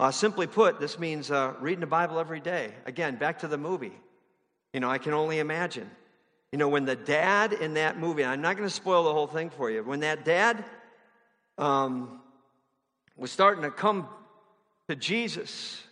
Uh, 0.01 0.11
simply 0.11 0.47
put, 0.47 0.81
this 0.81 0.99
means 0.99 1.31
uh, 1.31 1.53
reading 1.61 1.81
the 1.81 1.87
Bible 1.87 2.19
every 2.19 2.41
day. 2.41 2.73
Again, 2.87 3.17
back 3.17 3.41
to 3.41 3.47
the 3.47 3.59
movie. 3.59 3.93
You 4.73 4.81
know, 4.81 4.89
I 4.89 4.97
can 4.97 5.13
only 5.13 5.39
imagine. 5.39 5.91
You 6.51 6.59
know, 6.59 6.71
when 6.71 6.87
the 6.87 6.97
dad 6.97 7.53
in 7.53 7.75
that 7.75 7.99
movie, 7.99 8.25
I'm 8.25 8.41
not 8.41 8.57
going 8.57 8.67
to 8.67 8.75
spoil 8.75 9.05
the 9.05 9.13
whole 9.13 9.27
thing 9.27 9.51
for 9.51 9.71
you, 9.71 9.83
when 9.83 10.01
that 10.01 10.25
dad 10.25 10.65
um, 11.59 12.23
was 13.19 13.31
starting 13.31 13.65
to 13.65 13.71
come 13.71 14.09
to 14.89 14.97
Jesus, 14.97 15.83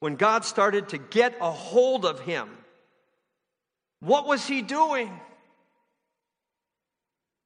when 0.00 0.16
God 0.16 0.44
started 0.44 0.88
to 0.90 0.98
get 0.98 1.36
a 1.40 1.50
hold 1.50 2.04
of 2.04 2.20
him, 2.20 2.48
what 4.00 4.26
was 4.26 4.46
he 4.46 4.62
doing? 4.62 5.10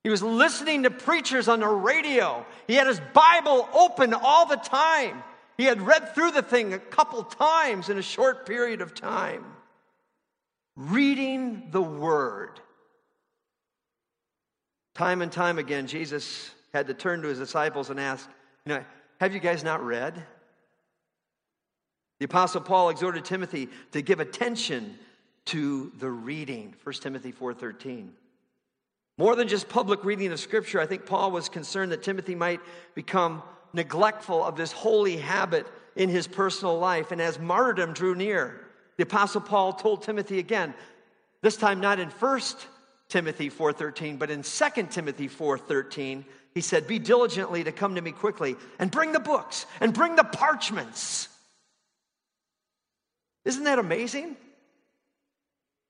He 0.04 0.10
was 0.10 0.22
listening 0.22 0.84
to 0.84 0.90
preachers 0.90 1.48
on 1.48 1.60
the 1.60 1.68
radio. 1.68 2.46
He 2.66 2.74
had 2.74 2.86
his 2.86 3.00
Bible 3.12 3.68
open 3.72 4.14
all 4.14 4.46
the 4.46 4.56
time. 4.56 5.22
He 5.56 5.64
had 5.64 5.80
read 5.82 6.14
through 6.14 6.32
the 6.32 6.42
thing 6.42 6.72
a 6.72 6.78
couple 6.78 7.22
times 7.24 7.88
in 7.88 7.98
a 7.98 8.02
short 8.02 8.46
period 8.46 8.80
of 8.80 8.94
time. 8.94 9.44
Reading 10.76 11.68
the 11.70 11.82
Word. 11.82 12.60
Time 14.94 15.22
and 15.22 15.32
time 15.32 15.58
again, 15.58 15.86
Jesus 15.86 16.50
had 16.72 16.86
to 16.86 16.94
turn 16.94 17.22
to 17.22 17.28
his 17.28 17.38
disciples 17.38 17.90
and 17.90 17.98
ask, 17.98 18.28
you 18.64 18.74
know, 18.74 18.84
have 19.20 19.32
you 19.32 19.40
guys 19.40 19.64
not 19.64 19.84
read? 19.84 20.22
The 22.18 22.26
Apostle 22.26 22.60
Paul 22.60 22.90
exhorted 22.90 23.24
Timothy 23.24 23.68
to 23.92 24.02
give 24.02 24.20
attention 24.20 24.98
to 25.46 25.92
the 25.98 26.10
reading 26.10 26.74
1 26.82 26.94
timothy 26.96 27.32
4.13 27.32 28.08
more 29.18 29.36
than 29.36 29.46
just 29.46 29.68
public 29.68 30.04
reading 30.04 30.32
of 30.32 30.40
scripture 30.40 30.80
i 30.80 30.86
think 30.86 31.04
paul 31.06 31.30
was 31.30 31.48
concerned 31.48 31.92
that 31.92 32.02
timothy 32.02 32.34
might 32.34 32.60
become 32.94 33.42
neglectful 33.72 34.42
of 34.42 34.56
this 34.56 34.72
holy 34.72 35.16
habit 35.16 35.66
in 35.96 36.08
his 36.08 36.26
personal 36.26 36.78
life 36.78 37.12
and 37.12 37.20
as 37.20 37.38
martyrdom 37.38 37.92
drew 37.92 38.14
near 38.14 38.60
the 38.96 39.02
apostle 39.02 39.40
paul 39.40 39.72
told 39.72 40.02
timothy 40.02 40.38
again 40.38 40.72
this 41.42 41.56
time 41.56 41.80
not 41.80 42.00
in 42.00 42.08
1 42.08 42.40
timothy 43.08 43.50
4.13 43.50 44.18
but 44.18 44.30
in 44.30 44.42
2 44.42 44.86
timothy 44.90 45.28
4.13 45.28 46.24
he 46.54 46.60
said 46.60 46.86
be 46.86 46.98
diligently 46.98 47.64
to 47.64 47.72
come 47.72 47.96
to 47.96 48.00
me 48.00 48.12
quickly 48.12 48.56
and 48.78 48.90
bring 48.90 49.12
the 49.12 49.20
books 49.20 49.66
and 49.80 49.92
bring 49.92 50.16
the 50.16 50.24
parchments 50.24 51.28
isn't 53.44 53.64
that 53.64 53.78
amazing 53.78 54.36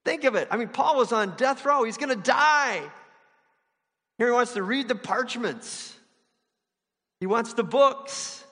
Think 0.05 0.25
of 0.25 0.35
it. 0.35 0.49
I 0.51 0.57
mean, 0.57 0.69
Paul 0.69 0.97
was 0.97 1.13
on 1.13 1.37
death 1.37 1.65
row, 1.65 1.85
he's 1.85 1.97
going 1.97 2.11
to 2.11 2.17
die. 2.17 2.83
Here 4.19 4.29
he 4.29 4.33
wants 4.33 4.53
to 4.53 4.63
read 4.63 4.87
the 4.87 4.95
parchments, 4.95 5.97
he 7.21 7.27
wants 7.27 7.55
the 7.55 7.65
books. 7.65 8.43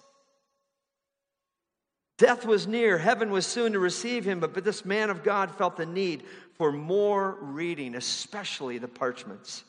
Death 2.19 2.47
was 2.47 2.69
near, 2.69 2.99
heaven 2.99 3.31
was 3.31 3.45
soon 3.45 3.73
to 3.73 3.81
receive 3.81 4.25
him, 4.25 4.39
but, 4.39 4.55
but 4.55 4.63
this 4.63 4.85
man 4.85 5.11
of 5.11 5.25
God 5.25 5.51
felt 5.57 5.77
the 5.77 5.87
need 5.87 6.23
for 6.55 6.71
more 6.71 7.37
reading, 7.41 7.97
especially 7.97 8.79
the 8.79 8.87
parchments, 8.87 9.65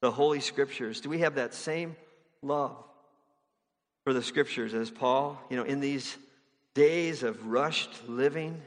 the 0.00 0.10
Holy 0.10 0.40
Scriptures. 0.40 1.00
Do 1.00 1.08
we 1.08 1.20
have 1.20 1.36
that 1.36 1.54
same 1.54 1.94
love 2.42 2.76
for 4.02 4.12
the 4.12 4.24
Scriptures 4.24 4.74
as 4.74 4.90
Paul? 4.90 5.40
You 5.50 5.56
know, 5.56 5.62
in 5.62 5.78
these 5.78 6.16
days 6.74 7.22
of 7.22 7.46
rushed 7.46 8.08
living, 8.08 8.60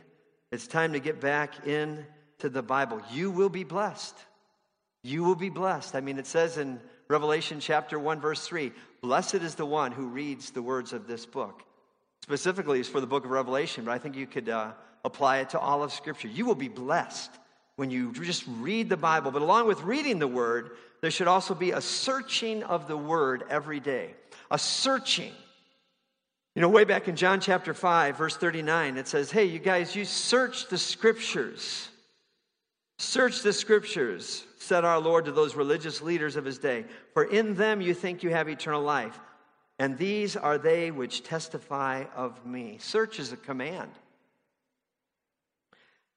it's 0.51 0.67
time 0.67 0.93
to 0.93 0.99
get 0.99 1.19
back 1.19 1.67
in 1.67 2.05
to 2.39 2.49
the 2.49 2.61
Bible, 2.61 3.01
you 3.11 3.31
will 3.31 3.49
be 3.49 3.63
blessed. 3.63 4.15
You 5.03 5.23
will 5.23 5.35
be 5.35 5.49
blessed. 5.49 5.95
I 5.95 6.01
mean, 6.01 6.17
it 6.17 6.27
says 6.27 6.57
in 6.57 6.79
Revelation 7.07 7.59
chapter 7.59 7.99
1, 7.99 8.19
verse 8.19 8.45
3 8.45 8.71
Blessed 9.01 9.35
is 9.35 9.55
the 9.55 9.65
one 9.65 9.91
who 9.91 10.07
reads 10.07 10.51
the 10.51 10.61
words 10.61 10.93
of 10.93 11.07
this 11.07 11.25
book. 11.25 11.63
Specifically, 12.21 12.79
it's 12.79 12.89
for 12.89 12.99
the 12.99 13.07
book 13.07 13.25
of 13.25 13.31
Revelation, 13.31 13.85
but 13.85 13.91
I 13.91 13.99
think 13.99 14.15
you 14.15 14.27
could 14.27 14.49
uh, 14.49 14.71
apply 15.05 15.37
it 15.37 15.51
to 15.51 15.59
all 15.59 15.83
of 15.83 15.93
Scripture. 15.93 16.27
You 16.27 16.45
will 16.45 16.55
be 16.55 16.67
blessed 16.67 17.31
when 17.77 17.89
you 17.91 18.11
just 18.11 18.43
read 18.59 18.89
the 18.89 18.97
Bible. 18.97 19.31
But 19.31 19.41
along 19.41 19.67
with 19.67 19.81
reading 19.81 20.19
the 20.19 20.27
Word, 20.27 20.71
there 21.01 21.11
should 21.11 21.27
also 21.27 21.53
be 21.53 21.71
a 21.71 21.81
searching 21.81 22.63
of 22.63 22.87
the 22.87 22.97
Word 22.97 23.43
every 23.49 23.79
day. 23.79 24.15
A 24.51 24.59
searching. 24.59 25.31
You 26.57 26.61
know, 26.61 26.69
way 26.69 26.85
back 26.85 27.07
in 27.07 27.15
John 27.15 27.39
chapter 27.39 27.71
5, 27.71 28.17
verse 28.17 28.35
39, 28.35 28.97
it 28.97 29.07
says, 29.07 29.29
Hey, 29.29 29.45
you 29.45 29.59
guys, 29.59 29.95
you 29.95 30.03
search 30.03 30.67
the 30.69 30.77
Scriptures 30.79 31.87
Search 32.99 33.43
the 33.43 33.53
scriptures, 33.53 34.43
said 34.57 34.83
our 34.83 34.99
Lord 34.99 35.25
to 35.25 35.31
those 35.31 35.55
religious 35.55 36.01
leaders 36.01 36.35
of 36.35 36.45
his 36.45 36.57
day, 36.57 36.85
for 37.13 37.23
in 37.23 37.53
them 37.53 37.79
you 37.79 37.93
think 37.93 38.23
you 38.23 38.31
have 38.31 38.49
eternal 38.49 38.81
life, 38.81 39.19
and 39.77 39.97
these 39.97 40.35
are 40.35 40.57
they 40.57 40.89
which 40.89 41.23
testify 41.23 42.05
of 42.15 42.43
me. 42.45 42.77
Search 42.79 43.19
is 43.19 43.31
a 43.31 43.37
command. 43.37 43.91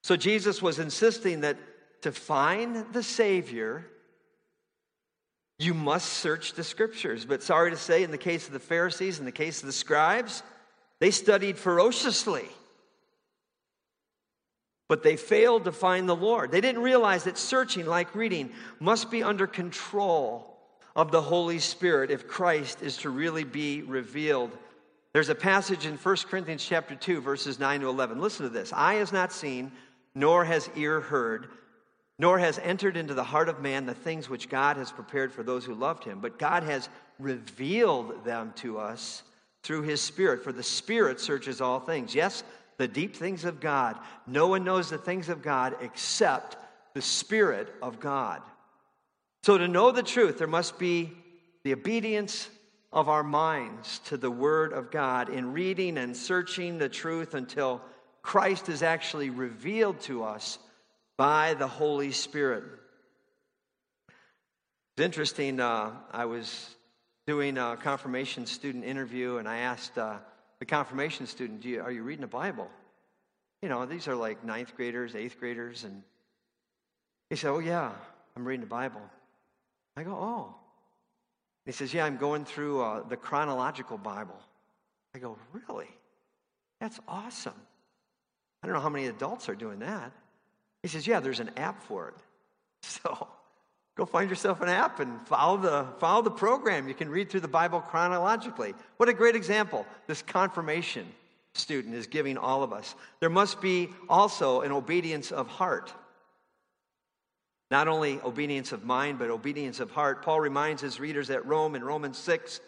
So 0.02 0.16
Jesus 0.16 0.62
was 0.62 0.78
insisting 0.78 1.42
that 1.42 1.58
to 2.00 2.12
find 2.12 2.86
the 2.92 3.02
Savior, 3.02 3.84
you 5.60 5.74
must 5.74 6.08
search 6.08 6.54
the 6.54 6.64
scriptures. 6.64 7.24
But 7.24 7.42
sorry 7.42 7.70
to 7.70 7.76
say, 7.76 8.02
in 8.02 8.10
the 8.10 8.18
case 8.18 8.46
of 8.46 8.52
the 8.52 8.58
Pharisees, 8.58 9.18
in 9.18 9.24
the 9.24 9.32
case 9.32 9.60
of 9.60 9.66
the 9.66 9.72
scribes, 9.72 10.42
they 10.98 11.10
studied 11.10 11.58
ferociously 11.58 12.48
but 14.90 15.04
they 15.04 15.14
failed 15.14 15.66
to 15.66 15.70
find 15.70 16.08
the 16.08 16.16
Lord. 16.16 16.50
They 16.50 16.60
didn't 16.60 16.82
realize 16.82 17.22
that 17.22 17.38
searching, 17.38 17.86
like 17.86 18.12
reading, 18.12 18.50
must 18.80 19.08
be 19.08 19.22
under 19.22 19.46
control 19.46 20.58
of 20.96 21.12
the 21.12 21.22
Holy 21.22 21.60
Spirit 21.60 22.10
if 22.10 22.26
Christ 22.26 22.82
is 22.82 22.96
to 22.96 23.10
really 23.10 23.44
be 23.44 23.82
revealed. 23.82 24.50
There's 25.12 25.28
a 25.28 25.34
passage 25.36 25.86
in 25.86 25.96
1 25.96 26.16
Corinthians 26.28 26.64
chapter 26.64 26.96
2 26.96 27.20
verses 27.20 27.60
9 27.60 27.82
to 27.82 27.88
11. 27.88 28.20
Listen 28.20 28.46
to 28.46 28.50
this. 28.50 28.72
Eye 28.72 28.94
has 28.94 29.12
not 29.12 29.30
seen, 29.30 29.70
nor 30.16 30.44
has 30.44 30.68
ear 30.74 31.00
heard, 31.00 31.46
nor 32.20 32.38
has 32.38 32.58
entered 32.58 32.98
into 32.98 33.14
the 33.14 33.24
heart 33.24 33.48
of 33.48 33.62
man 33.62 33.86
the 33.86 33.94
things 33.94 34.28
which 34.28 34.50
God 34.50 34.76
has 34.76 34.92
prepared 34.92 35.32
for 35.32 35.42
those 35.42 35.64
who 35.64 35.74
loved 35.74 36.04
him, 36.04 36.20
but 36.20 36.38
God 36.38 36.62
has 36.64 36.90
revealed 37.18 38.26
them 38.26 38.52
to 38.56 38.78
us 38.78 39.22
through 39.62 39.82
his 39.82 40.02
spirit, 40.02 40.44
for 40.44 40.52
the 40.52 40.62
spirit 40.62 41.18
searches 41.18 41.62
all 41.62 41.80
things. 41.80 42.14
Yes, 42.14 42.44
the 42.76 42.86
deep 42.86 43.16
things 43.16 43.46
of 43.46 43.58
God. 43.58 43.98
No 44.26 44.48
one 44.48 44.64
knows 44.64 44.90
the 44.90 44.98
things 44.98 45.30
of 45.30 45.40
God 45.40 45.76
except 45.80 46.58
the 46.92 47.00
Spirit 47.00 47.72
of 47.80 48.00
God. 48.00 48.42
So, 49.42 49.56
to 49.56 49.66
know 49.66 49.90
the 49.90 50.02
truth, 50.02 50.36
there 50.36 50.46
must 50.46 50.78
be 50.78 51.12
the 51.62 51.72
obedience 51.72 52.50
of 52.92 53.08
our 53.08 53.22
minds 53.22 54.00
to 54.06 54.18
the 54.18 54.30
Word 54.30 54.74
of 54.74 54.90
God 54.90 55.30
in 55.30 55.54
reading 55.54 55.96
and 55.96 56.14
searching 56.14 56.76
the 56.76 56.88
truth 56.90 57.32
until 57.32 57.80
Christ 58.20 58.68
is 58.68 58.82
actually 58.82 59.30
revealed 59.30 60.00
to 60.00 60.22
us 60.24 60.58
by 61.20 61.52
the 61.52 61.66
Holy 61.66 62.12
Spirit. 62.12 62.64
It's 64.96 65.04
interesting. 65.04 65.60
Uh, 65.60 65.92
I 66.10 66.24
was 66.24 66.74
doing 67.26 67.58
a 67.58 67.76
confirmation 67.76 68.46
student 68.46 68.84
interview, 68.84 69.36
and 69.36 69.46
I 69.46 69.58
asked 69.58 69.98
uh, 69.98 70.16
the 70.60 70.64
confirmation 70.64 71.26
student, 71.26 71.62
you, 71.62 71.82
Are 71.82 71.92
you 71.92 72.04
reading 72.04 72.22
the 72.22 72.26
Bible? 72.26 72.70
You 73.60 73.68
know, 73.68 73.84
these 73.84 74.08
are 74.08 74.14
like 74.14 74.46
ninth 74.46 74.74
graders, 74.76 75.14
eighth 75.14 75.38
graders. 75.38 75.84
And 75.84 76.02
he 77.28 77.36
said, 77.36 77.50
Oh, 77.50 77.58
yeah, 77.58 77.92
I'm 78.34 78.48
reading 78.48 78.62
the 78.62 78.66
Bible. 78.66 79.02
I 79.98 80.04
go, 80.04 80.12
Oh. 80.12 80.54
He 81.66 81.72
says, 81.72 81.92
Yeah, 81.92 82.06
I'm 82.06 82.16
going 82.16 82.46
through 82.46 82.80
uh, 82.80 83.02
the 83.06 83.18
chronological 83.18 83.98
Bible. 83.98 84.40
I 85.14 85.18
go, 85.18 85.36
Really? 85.52 85.90
That's 86.80 86.98
awesome. 87.06 87.60
I 88.62 88.66
don't 88.66 88.74
know 88.74 88.80
how 88.80 88.88
many 88.88 89.08
adults 89.08 89.50
are 89.50 89.54
doing 89.54 89.80
that. 89.80 90.12
He 90.82 90.88
says, 90.88 91.06
Yeah, 91.06 91.20
there's 91.20 91.40
an 91.40 91.50
app 91.56 91.82
for 91.82 92.08
it. 92.08 92.14
So 92.82 93.28
Go 94.00 94.06
find 94.06 94.30
yourself 94.30 94.62
an 94.62 94.70
app 94.70 95.00
and 95.00 95.20
follow 95.26 95.58
the, 95.58 95.86
follow 95.98 96.22
the 96.22 96.30
program. 96.30 96.88
You 96.88 96.94
can 96.94 97.10
read 97.10 97.28
through 97.28 97.40
the 97.40 97.48
Bible 97.48 97.82
chronologically. 97.82 98.72
What 98.96 99.10
a 99.10 99.12
great 99.12 99.36
example 99.36 99.84
this 100.06 100.22
confirmation 100.22 101.06
student 101.52 101.94
is 101.94 102.06
giving 102.06 102.38
all 102.38 102.62
of 102.62 102.72
us. 102.72 102.94
There 103.18 103.28
must 103.28 103.60
be 103.60 103.90
also 104.08 104.62
an 104.62 104.72
obedience 104.72 105.32
of 105.32 105.48
heart. 105.48 105.92
Not 107.70 107.88
only 107.88 108.20
obedience 108.22 108.72
of 108.72 108.86
mind, 108.86 109.18
but 109.18 109.28
obedience 109.28 109.80
of 109.80 109.90
heart. 109.90 110.22
Paul 110.22 110.40
reminds 110.40 110.80
his 110.80 110.98
readers 110.98 111.28
at 111.28 111.44
Rome 111.44 111.74
in 111.74 111.84
Romans 111.84 112.16
6 112.16 112.60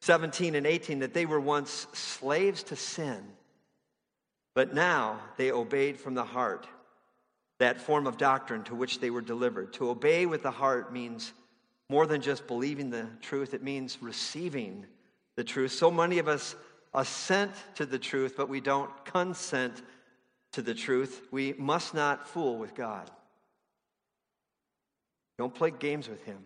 17 0.00 0.54
and 0.54 0.66
18 0.66 1.00
that 1.00 1.12
they 1.12 1.26
were 1.26 1.38
once 1.38 1.86
slaves 1.92 2.64
to 2.64 2.76
sin, 2.76 3.22
but 4.54 4.74
now 4.74 5.20
they 5.36 5.52
obeyed 5.52 5.96
from 5.96 6.14
the 6.14 6.24
heart 6.24 6.66
that 7.62 7.80
form 7.80 8.08
of 8.08 8.16
doctrine 8.16 8.64
to 8.64 8.74
which 8.74 8.98
they 8.98 9.08
were 9.08 9.20
delivered. 9.20 9.72
To 9.74 9.90
obey 9.90 10.26
with 10.26 10.42
the 10.42 10.50
heart 10.50 10.92
means 10.92 11.32
more 11.88 12.06
than 12.06 12.20
just 12.20 12.48
believing 12.48 12.90
the 12.90 13.06
truth, 13.20 13.54
it 13.54 13.62
means 13.62 13.98
receiving 14.02 14.84
the 15.36 15.44
truth. 15.44 15.70
So 15.70 15.88
many 15.88 16.18
of 16.18 16.26
us 16.26 16.56
assent 16.92 17.52
to 17.76 17.86
the 17.86 18.00
truth, 18.00 18.34
but 18.36 18.48
we 18.48 18.60
don't 18.60 18.90
consent 19.04 19.80
to 20.52 20.62
the 20.62 20.74
truth. 20.74 21.28
We 21.30 21.52
must 21.52 21.94
not 21.94 22.26
fool 22.26 22.58
with 22.58 22.74
God. 22.74 23.08
Don't 25.38 25.54
play 25.54 25.70
games 25.70 26.08
with 26.08 26.24
Him. 26.24 26.38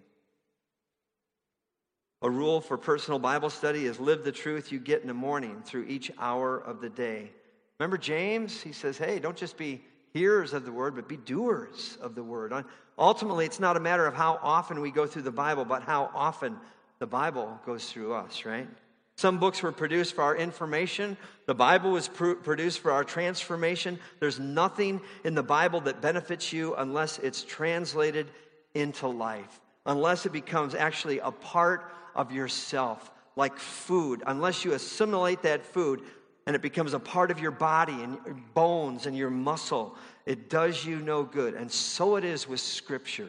A 2.20 2.28
rule 2.28 2.60
for 2.60 2.76
personal 2.76 3.18
Bible 3.18 3.50
study 3.50 3.86
is 3.86 3.98
live 3.98 4.22
the 4.22 4.32
truth 4.32 4.70
you 4.70 4.80
get 4.80 5.00
in 5.00 5.08
the 5.08 5.14
morning 5.14 5.62
through 5.64 5.84
each 5.84 6.10
hour 6.18 6.58
of 6.58 6.82
the 6.82 6.90
day. 6.90 7.30
Remember 7.78 7.96
James? 7.96 8.60
He 8.60 8.72
says, 8.72 8.98
hey, 8.98 9.18
don't 9.18 9.36
just 9.36 9.56
be 9.56 9.82
hearers 10.16 10.52
of 10.52 10.64
the 10.64 10.72
word, 10.72 10.94
but 10.96 11.08
be 11.08 11.16
doers 11.16 11.98
of 12.00 12.14
the 12.14 12.22
word. 12.22 12.52
Uh, 12.52 12.62
ultimately, 12.98 13.44
it's 13.44 13.60
not 13.60 13.76
a 13.76 13.80
matter 13.80 14.06
of 14.06 14.14
how 14.14 14.40
often 14.42 14.80
we 14.80 14.90
go 14.90 15.06
through 15.06 15.22
the 15.22 15.30
Bible, 15.30 15.64
but 15.64 15.82
how 15.82 16.10
often 16.14 16.56
the 16.98 17.06
Bible 17.06 17.60
goes 17.66 17.90
through 17.90 18.14
us, 18.14 18.44
right? 18.44 18.68
Some 19.16 19.38
books 19.38 19.62
were 19.62 19.72
produced 19.72 20.14
for 20.14 20.22
our 20.22 20.36
information. 20.36 21.16
The 21.46 21.54
Bible 21.54 21.90
was 21.90 22.08
pr- 22.08 22.32
produced 22.34 22.80
for 22.80 22.92
our 22.92 23.04
transformation. 23.04 23.98
There's 24.20 24.38
nothing 24.38 25.00
in 25.24 25.34
the 25.34 25.42
Bible 25.42 25.80
that 25.82 26.02
benefits 26.02 26.52
you 26.52 26.74
unless 26.74 27.18
it's 27.18 27.42
translated 27.42 28.26
into 28.74 29.08
life, 29.08 29.60
unless 29.86 30.26
it 30.26 30.32
becomes 30.32 30.74
actually 30.74 31.18
a 31.20 31.30
part 31.30 31.90
of 32.14 32.30
yourself, 32.30 33.10
like 33.36 33.58
food, 33.58 34.22
unless 34.26 34.66
you 34.66 34.74
assimilate 34.74 35.42
that 35.42 35.64
food 35.64 36.02
and 36.46 36.54
it 36.54 36.62
becomes 36.62 36.94
a 36.94 37.00
part 37.00 37.30
of 37.30 37.40
your 37.40 37.50
body 37.50 37.92
and 37.92 38.18
your 38.24 38.36
bones 38.54 39.06
and 39.06 39.16
your 39.16 39.30
muscle. 39.30 39.96
It 40.26 40.48
does 40.48 40.84
you 40.84 41.00
no 41.00 41.24
good. 41.24 41.54
And 41.54 41.70
so 41.70 42.16
it 42.16 42.24
is 42.24 42.48
with 42.48 42.60
Scripture. 42.60 43.28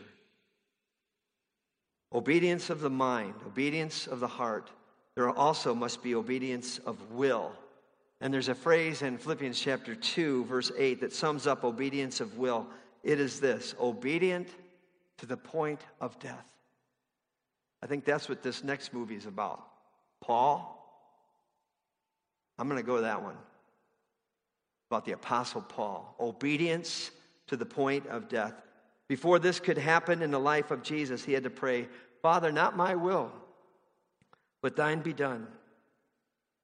Obedience 2.13 2.69
of 2.69 2.79
the 2.79 2.89
mind, 2.89 3.33
obedience 3.45 4.07
of 4.07 4.19
the 4.19 4.27
heart. 4.27 4.69
There 5.15 5.29
also 5.29 5.73
must 5.73 6.03
be 6.03 6.13
obedience 6.13 6.77
of 6.79 7.11
will. 7.11 7.51
And 8.21 8.33
there's 8.33 8.49
a 8.49 8.55
phrase 8.55 9.01
in 9.01 9.17
Philippians 9.17 9.59
chapter 9.59 9.95
2, 9.95 10.45
verse 10.45 10.71
8, 10.77 11.01
that 11.01 11.13
sums 11.13 11.47
up 11.47 11.63
obedience 11.63 12.21
of 12.21 12.37
will. 12.37 12.67
It 13.03 13.19
is 13.19 13.39
this 13.39 13.75
obedient 13.79 14.47
to 15.17 15.25
the 15.25 15.37
point 15.37 15.81
of 15.99 16.17
death. 16.19 16.51
I 17.81 17.87
think 17.87 18.05
that's 18.05 18.29
what 18.29 18.41
this 18.41 18.63
next 18.63 18.93
movie 18.93 19.15
is 19.15 19.25
about. 19.25 19.63
Paul, 20.21 20.76
I'm 22.57 22.67
going 22.67 22.81
to 22.81 22.85
go 22.85 22.97
to 22.97 23.01
that 23.03 23.23
one 23.23 23.37
about 24.89 25.05
the 25.05 25.11
Apostle 25.11 25.61
Paul. 25.61 26.15
Obedience 26.19 27.11
to 27.47 27.57
the 27.57 27.65
point 27.65 28.07
of 28.07 28.29
death. 28.29 28.53
Before 29.07 29.39
this 29.39 29.59
could 29.59 29.77
happen 29.77 30.21
in 30.21 30.31
the 30.31 30.39
life 30.39 30.71
of 30.71 30.83
Jesus, 30.83 31.23
he 31.23 31.33
had 31.33 31.43
to 31.43 31.49
pray, 31.49 31.87
Father, 32.21 32.51
not 32.51 32.75
my 32.75 32.95
will, 32.95 33.31
but 34.61 34.75
thine 34.75 35.01
be 35.01 35.13
done. 35.13 35.47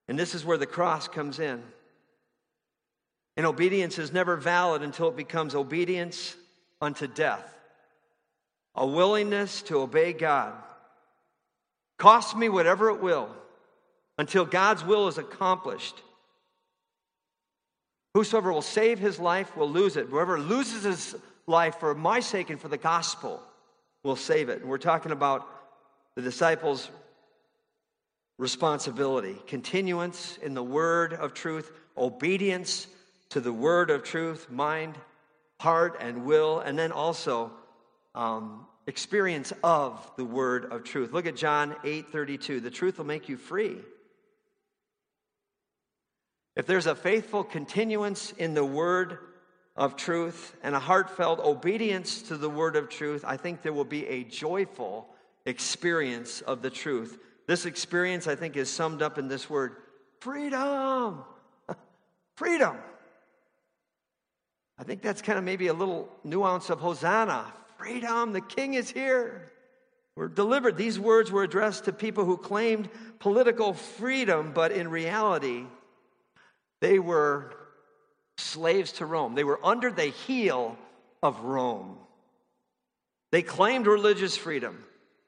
And 0.07 0.19
this 0.19 0.35
is 0.35 0.43
where 0.43 0.57
the 0.57 0.65
cross 0.65 1.07
comes 1.07 1.39
in. 1.39 1.63
And 3.37 3.45
obedience 3.45 3.97
is 3.97 4.11
never 4.11 4.35
valid 4.35 4.81
until 4.83 5.09
it 5.09 5.15
becomes 5.15 5.55
obedience 5.55 6.35
unto 6.81 7.07
death. 7.07 7.49
A 8.75 8.85
willingness 8.85 9.61
to 9.63 9.79
obey 9.79 10.13
God. 10.13 10.53
Cost 11.97 12.35
me 12.35 12.49
whatever 12.49 12.89
it 12.89 13.01
will 13.01 13.29
until 14.23 14.45
God's 14.45 14.85
will 14.85 15.09
is 15.09 15.17
accomplished. 15.17 16.01
Whosoever 18.13 18.53
will 18.53 18.61
save 18.61 18.97
his 18.97 19.19
life 19.19 19.57
will 19.57 19.69
lose 19.69 19.97
it. 19.97 20.07
Whoever 20.07 20.39
loses 20.39 20.83
his 20.83 21.15
life 21.45 21.75
for 21.81 21.93
my 21.93 22.21
sake 22.21 22.49
and 22.49 22.57
for 22.57 22.69
the 22.69 22.77
gospel 22.77 23.43
will 24.01 24.15
save 24.15 24.47
it. 24.47 24.61
And 24.61 24.69
we're 24.69 24.77
talking 24.77 25.11
about 25.11 25.45
the 26.15 26.21
disciples' 26.21 26.89
responsibility, 28.37 29.35
continuance 29.45 30.37
in 30.41 30.53
the 30.53 30.63
word 30.63 31.11
of 31.11 31.33
truth, 31.33 31.73
obedience 31.97 32.87
to 33.31 33.41
the 33.41 33.51
word 33.51 33.89
of 33.89 34.05
truth, 34.05 34.49
mind, 34.49 34.95
heart, 35.59 35.97
and 35.99 36.23
will, 36.23 36.61
and 36.61 36.79
then 36.79 36.93
also 36.93 37.51
um, 38.15 38.67
experience 38.87 39.51
of 39.65 40.09
the 40.15 40.23
word 40.23 40.71
of 40.71 40.85
truth. 40.85 41.11
Look 41.11 41.25
at 41.25 41.35
John 41.35 41.75
8 41.83 42.09
32. 42.09 42.61
The 42.61 42.71
truth 42.71 42.99
will 42.99 43.05
make 43.05 43.27
you 43.27 43.35
free. 43.35 43.79
If 46.55 46.67
there's 46.67 46.87
a 46.87 46.95
faithful 46.95 47.43
continuance 47.43 48.31
in 48.31 48.53
the 48.53 48.65
word 48.65 49.17
of 49.75 49.95
truth 49.95 50.55
and 50.61 50.75
a 50.75 50.79
heartfelt 50.79 51.39
obedience 51.39 52.21
to 52.23 52.37
the 52.37 52.49
word 52.49 52.75
of 52.75 52.89
truth, 52.89 53.23
I 53.25 53.37
think 53.37 53.61
there 53.61 53.73
will 53.73 53.85
be 53.85 54.05
a 54.07 54.23
joyful 54.23 55.07
experience 55.45 56.41
of 56.41 56.61
the 56.61 56.69
truth. 56.69 57.17
This 57.47 57.65
experience, 57.65 58.27
I 58.27 58.35
think, 58.35 58.55
is 58.55 58.69
summed 58.69 59.01
up 59.01 59.17
in 59.17 59.27
this 59.27 59.49
word 59.49 59.77
freedom. 60.19 61.23
freedom. 62.35 62.77
I 64.77 64.83
think 64.83 65.01
that's 65.01 65.21
kind 65.21 65.37
of 65.37 65.43
maybe 65.43 65.67
a 65.67 65.73
little 65.73 66.09
nuance 66.23 66.69
of 66.69 66.79
Hosanna. 66.79 67.51
Freedom, 67.77 68.31
the 68.31 68.41
king 68.41 68.75
is 68.75 68.89
here. 68.89 69.51
We're 70.15 70.29
delivered. 70.29 70.77
These 70.77 70.99
words 70.99 71.31
were 71.31 71.43
addressed 71.43 71.85
to 71.85 71.93
people 71.93 72.25
who 72.25 72.37
claimed 72.37 72.89
political 73.19 73.73
freedom, 73.73 74.51
but 74.53 74.71
in 74.71 74.87
reality, 74.87 75.65
they 76.83 76.99
were 76.99 77.53
slaves 78.37 78.91
to 78.93 79.05
Rome. 79.05 79.35
They 79.35 79.45
were 79.45 79.65
under 79.65 79.89
the 79.89 80.07
heel 80.07 80.77
of 81.21 81.39
Rome. 81.39 81.97
They 83.31 83.41
claimed 83.41 83.87
religious 83.87 84.35
freedom, 84.35 84.83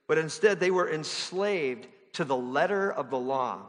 but 0.06 0.18
instead 0.18 0.60
they 0.60 0.70
were 0.70 0.92
enslaved 0.92 1.88
to 2.14 2.26
the 2.26 2.36
letter 2.36 2.92
of 2.92 3.10
the 3.10 3.18
law. 3.18 3.62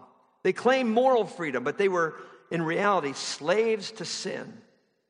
They 0.43 0.53
claimed 0.53 0.91
moral 0.91 1.27
freedom, 1.27 1.63
but 1.63 1.79
they 1.79 1.89
were 1.89 2.17
in 2.51 2.61
reality 2.61 3.13
slaves 3.13 3.93
to 3.93 4.05
sin. 4.05 4.53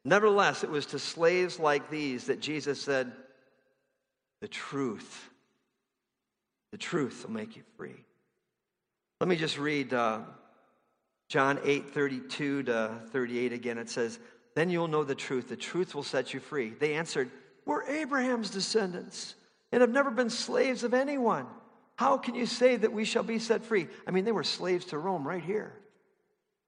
Nevertheless, 0.05 0.63
it 0.63 0.71
was 0.71 0.85
to 0.87 0.99
slaves 0.99 1.59
like 1.59 1.89
these 1.89 2.27
that 2.27 2.41
Jesus 2.41 2.79
said, 2.79 3.11
The 4.43 4.49
truth, 4.49 5.31
the 6.73 6.79
truth 6.79 7.25
will 7.27 7.33
make 7.33 7.57
you 7.57 7.63
free. 7.79 8.05
Let 9.19 9.29
me 9.29 9.37
just 9.37 9.57
read 9.57 9.95
uh, 9.95 10.21
John 11.29 11.59
8, 11.65 11.91
32 11.91 12.63
to 12.65 13.01
38 13.11 13.53
again, 13.53 13.79
it 13.79 13.89
says, 13.89 14.19
Then 14.55 14.71
you'll 14.71 14.89
know 14.89 15.05
the 15.05 15.15
truth. 15.15 15.49
The 15.49 15.57
truth 15.57 15.95
will 15.95 16.03
set 16.03 16.33
you 16.33 16.41
free. 16.41 16.71
They 16.71 16.95
answered, 16.95 17.31
We're 17.65 17.85
Abraham's 17.85 18.51
descendants 18.51 19.35
and 19.73 19.81
have 19.81 19.91
never 19.91 20.11
been 20.11 20.31
slaves 20.31 20.85
of 20.85 20.95
anyone. 20.95 21.47
How 21.97 22.19
can 22.19 22.35
you 22.35 22.47
say 22.47 22.77
that 22.77 22.93
we 22.93 23.05
shall 23.05 23.23
be 23.23 23.39
set 23.39 23.65
free? 23.65 23.89
I 24.07 24.11
mean, 24.11 24.25
they 24.25 24.33
were 24.33 24.45
slaves 24.45 24.87
to 24.87 24.99
Rome 24.99 25.27
right 25.27 25.43
here. 25.43 25.73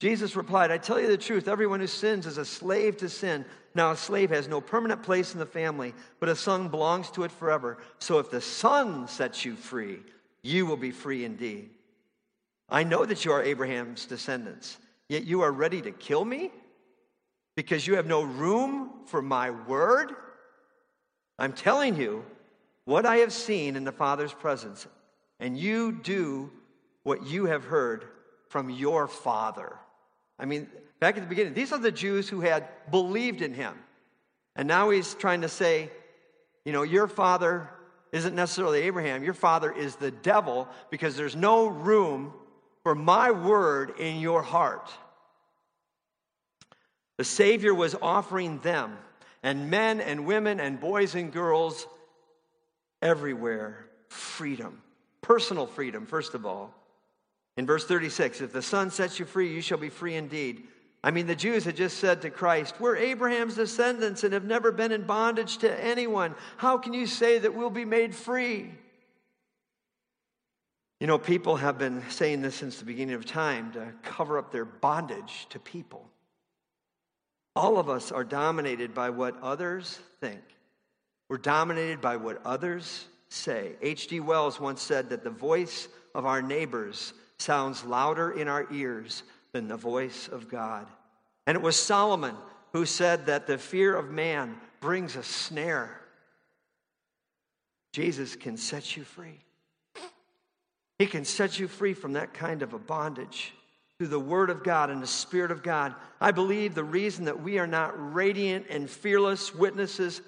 Jesus 0.01 0.37
replied, 0.37 0.71
I 0.71 0.79
tell 0.79 1.01
you 1.01 1.09
the 1.09 1.17
truth, 1.17 1.49
everyone 1.49 1.81
who 1.81 1.87
sins 1.87 2.25
is 2.27 2.39
a 2.39 2.45
slave 2.45 2.97
to 2.99 3.09
sin. 3.09 3.45
Now, 3.75 3.91
a 3.91 3.97
slave 3.97 4.31
has 4.31 4.49
no 4.49 4.61
permanent 4.61 5.03
place 5.03 5.35
in 5.35 5.41
the 5.41 5.47
family, 5.47 5.93
but 6.21 6.29
a 6.29 6.37
son 6.37 6.69
belongs 6.69 7.11
to 7.13 7.25
it 7.25 7.33
forever. 7.33 7.79
So 7.99 8.19
if 8.19 8.31
the 8.31 8.41
son 8.41 9.09
sets 9.09 9.45
you 9.45 9.57
free, 9.57 9.99
you 10.43 10.67
will 10.67 10.77
be 10.77 10.93
free 10.93 11.25
indeed. 11.25 11.71
I 12.69 12.85
know 12.85 13.05
that 13.05 13.25
you 13.25 13.33
are 13.33 13.43
Abraham's 13.43 14.05
descendants, 14.07 14.79
yet 15.09 15.25
you 15.25 15.41
are 15.41 15.53
ready 15.53 15.81
to 15.83 15.91
kill 15.91 16.25
me 16.25 16.51
because 17.57 17.87
you 17.87 17.97
have 17.97 18.07
no 18.07 18.23
room 18.23 18.91
for 19.07 19.23
my 19.23 19.51
word? 19.51 20.13
I'm 21.39 21.53
telling 21.53 21.97
you 21.97 22.25
what 22.85 23.07
I 23.07 23.17
have 23.19 23.33
seen 23.33 23.77
in 23.77 23.85
the 23.85 23.93
Father's 23.93 24.33
presence, 24.33 24.87
and 25.41 25.57
you 25.59 25.93
do 25.93 26.51
what 27.05 27.27
you 27.27 27.47
have 27.47 27.65
heard 27.65 28.05
from 28.49 28.71
your 28.71 29.09
Father. 29.09 29.77
I 30.39 30.45
mean, 30.45 30.69
back 31.01 31.17
at 31.17 31.23
the 31.23 31.29
beginning, 31.29 31.55
these 31.55 31.73
are 31.73 31.79
the 31.79 31.93
Jews 31.93 32.29
who 32.29 32.41
had 32.41 32.69
believed 32.91 33.43
in 33.43 33.55
him. 33.55 33.75
And 34.57 34.67
now 34.67 34.91
he's 34.91 35.15
trying 35.15 35.41
to 35.43 35.49
say, 35.49 35.91
you 36.65 36.73
know, 36.73 36.83
your 36.83 37.07
father 37.07 37.71
isn't 38.13 38.35
necessarily 38.35 38.83
Abraham, 38.83 39.23
your 39.23 39.35
father 39.35 39.71
is 39.71 39.97
the 39.97 40.11
devil 40.11 40.69
because 40.91 41.17
there's 41.17 41.37
no 41.37 41.67
room 41.67 42.33
for 42.89 42.95
my 42.95 43.31
word 43.31 44.01
in 44.01 44.19
your 44.19 44.41
heart. 44.41 44.91
The 47.19 47.25
Savior 47.25 47.75
was 47.75 47.95
offering 48.01 48.61
them, 48.61 48.97
and 49.43 49.69
men 49.69 50.01
and 50.01 50.25
women 50.25 50.59
and 50.59 50.81
boys 50.81 51.15
and 51.15 51.31
girls 51.31 51.87
everywhere 53.03 53.85
freedom. 54.09 54.81
Personal 55.21 55.67
freedom, 55.67 56.07
first 56.07 56.33
of 56.33 56.47
all. 56.47 56.73
In 57.59 57.67
verse 57.67 57.85
36, 57.85 58.41
if 58.41 58.55
the 58.55 58.63
Son 58.63 58.91
sets 58.91 59.19
you 59.19 59.27
free, 59.27 59.53
you 59.53 59.61
shall 59.61 59.77
be 59.77 59.91
free 59.91 60.15
indeed. 60.15 60.63
I 61.05 61.11
mean, 61.11 61.27
the 61.27 61.37
Jews 61.37 61.67
had 61.67 61.77
just 61.77 61.99
said 61.99 62.23
to 62.23 62.31
Christ, 62.31 62.81
We're 62.81 62.97
Abraham's 62.97 63.57
descendants 63.57 64.25
and 64.25 64.33
have 64.33 64.47
never 64.47 64.73
been 64.73 64.93
in 64.93 65.03
bondage 65.03 65.59
to 65.59 65.85
anyone. 65.85 66.35
How 66.57 66.79
can 66.79 66.95
you 66.95 67.07
say 67.07 67.39
that 67.39 67.55
we'll 67.55 67.69
be 67.69 67.85
made 67.85 68.15
free? 68.15 68.71
You 71.01 71.07
know, 71.07 71.19
people 71.19 71.57
have 71.57 71.79
been 71.79 72.03
saying 72.11 72.43
this 72.43 72.57
since 72.57 72.79
the 72.79 72.85
beginning 72.85 73.15
of 73.15 73.25
time 73.25 73.73
to 73.73 73.93
cover 74.03 74.37
up 74.39 74.51
their 74.51 74.65
bondage 74.65 75.47
to 75.51 75.61
people. 75.61 76.09
All 77.55 77.79
of 77.79 77.89
us 77.89 78.11
are 78.11 78.25
dominated 78.25 78.95
by 78.95 79.11
what 79.11 79.41
others 79.41 79.99
think. 80.21 80.41
We're 81.29 81.39
dominated 81.39 82.01
by 82.01 82.17
what 82.17 82.41
others 82.45 83.07
say. 83.29 83.73
H.G. 83.81 84.21
Wells 84.21 84.59
once 84.59 84.83
said 84.83 85.11
that 85.11 85.23
the 85.23 85.31
voice 85.31 85.89
of 86.15 86.27
our 86.27 86.43
neighbors 86.43 87.13
sounds 87.39 87.85
louder 87.85 88.33
in 88.33 88.49
our 88.49 88.67
ears 88.73 89.23
than 89.53 89.69
the 89.69 89.77
voice 89.77 90.29
of 90.29 90.49
God. 90.49 90.87
And 91.47 91.57
it 91.57 91.63
was 91.63 91.77
Solomon 91.77 92.35
who 92.73 92.85
said 92.85 93.27
that 93.27 93.47
the 93.47 93.59
fear 93.59 93.95
of 93.97 94.11
man 94.11 94.57
brings 94.81 95.17
a 95.17 95.23
snare. 95.23 96.01
Jesus 97.93 98.37
can 98.37 98.57
set 98.57 98.97
you 98.97 99.05
free. 99.05 99.41
He 100.99 101.07
can 101.07 101.25
set 101.25 101.59
you 101.59 101.69
free 101.69 101.95
from 101.95 102.15
that 102.15 102.35
kind 102.35 102.63
of 102.63 102.75
a 102.75 102.79
bondage 102.79 103.55
through 103.97 104.09
the 104.09 104.19
Word 104.19 104.51
of 104.51 104.65
God 104.65 104.91
and 104.91 105.03
the 105.03 105.07
Spirit 105.07 105.51
of 105.51 105.63
God. 105.63 105.95
I 106.21 106.33
believe 106.33 106.75
the 106.75 106.85
reason 106.85 107.27
that 107.27 107.43
we 107.43 107.59
are 107.59 107.67
not 107.67 108.15
radiant 108.15 108.67
and 108.69 108.91
fearless 108.91 109.55
witnesses 109.55 110.21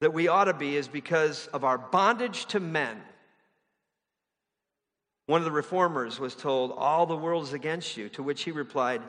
that 0.00 0.12
we 0.12 0.28
ought 0.28 0.44
to 0.44 0.54
be 0.54 0.76
is 0.76 0.88
because 0.88 1.48
of 1.48 1.64
our 1.64 1.78
bondage 1.78 2.46
to 2.46 2.60
men. 2.60 3.00
One 5.26 5.40
of 5.40 5.44
the 5.44 5.52
reformers 5.52 6.20
was 6.20 6.34
told, 6.34 6.72
All 6.72 7.04
the 7.04 7.16
world 7.16 7.44
is 7.44 7.52
against 7.52 7.96
you, 7.96 8.08
to 8.10 8.22
which 8.22 8.42
he 8.42 8.50
replied, 8.50 9.02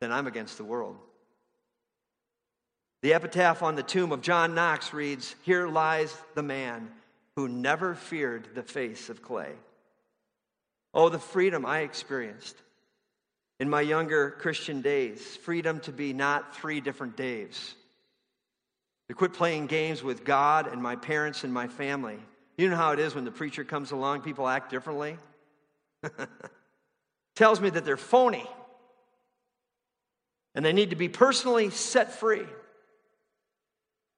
Then 0.00 0.10
I'm 0.10 0.26
against 0.26 0.58
the 0.58 0.64
world. 0.64 0.96
The 3.02 3.14
epitaph 3.14 3.62
on 3.62 3.76
the 3.76 3.82
tomb 3.82 4.12
of 4.12 4.22
John 4.22 4.54
Knox 4.54 4.94
reads, 4.94 5.34
Here 5.42 5.68
lies 5.68 6.16
the 6.34 6.42
man 6.42 6.90
who 7.36 7.48
never 7.48 7.94
feared 7.94 8.48
the 8.54 8.62
face 8.62 9.08
of 9.08 9.22
clay. 9.22 9.52
Oh, 10.92 11.08
the 11.08 11.18
freedom 11.18 11.66
I 11.66 11.80
experienced 11.80 12.56
in 13.58 13.68
my 13.68 13.80
younger 13.80 14.30
Christian 14.30 14.80
days 14.80 15.36
freedom 15.38 15.80
to 15.80 15.92
be 15.92 16.12
not 16.12 16.56
three 16.56 16.80
different 16.80 17.16
Daves, 17.16 17.74
to 19.08 19.14
quit 19.14 19.32
playing 19.32 19.66
games 19.66 20.02
with 20.02 20.24
God 20.24 20.66
and 20.66 20.82
my 20.82 20.96
parents 20.96 21.44
and 21.44 21.52
my 21.52 21.66
family. 21.66 22.18
You 22.56 22.70
know 22.70 22.76
how 22.76 22.92
it 22.92 22.98
is 23.00 23.14
when 23.14 23.24
the 23.24 23.32
preacher 23.32 23.64
comes 23.64 23.90
along, 23.90 24.22
people 24.22 24.48
act 24.48 24.70
differently. 24.70 25.18
tells 27.34 27.60
me 27.60 27.70
that 27.70 27.84
they're 27.84 27.96
phony 27.96 28.46
and 30.54 30.64
they 30.64 30.72
need 30.72 30.90
to 30.90 30.96
be 30.96 31.08
personally 31.08 31.70
set 31.70 32.12
free. 32.12 32.46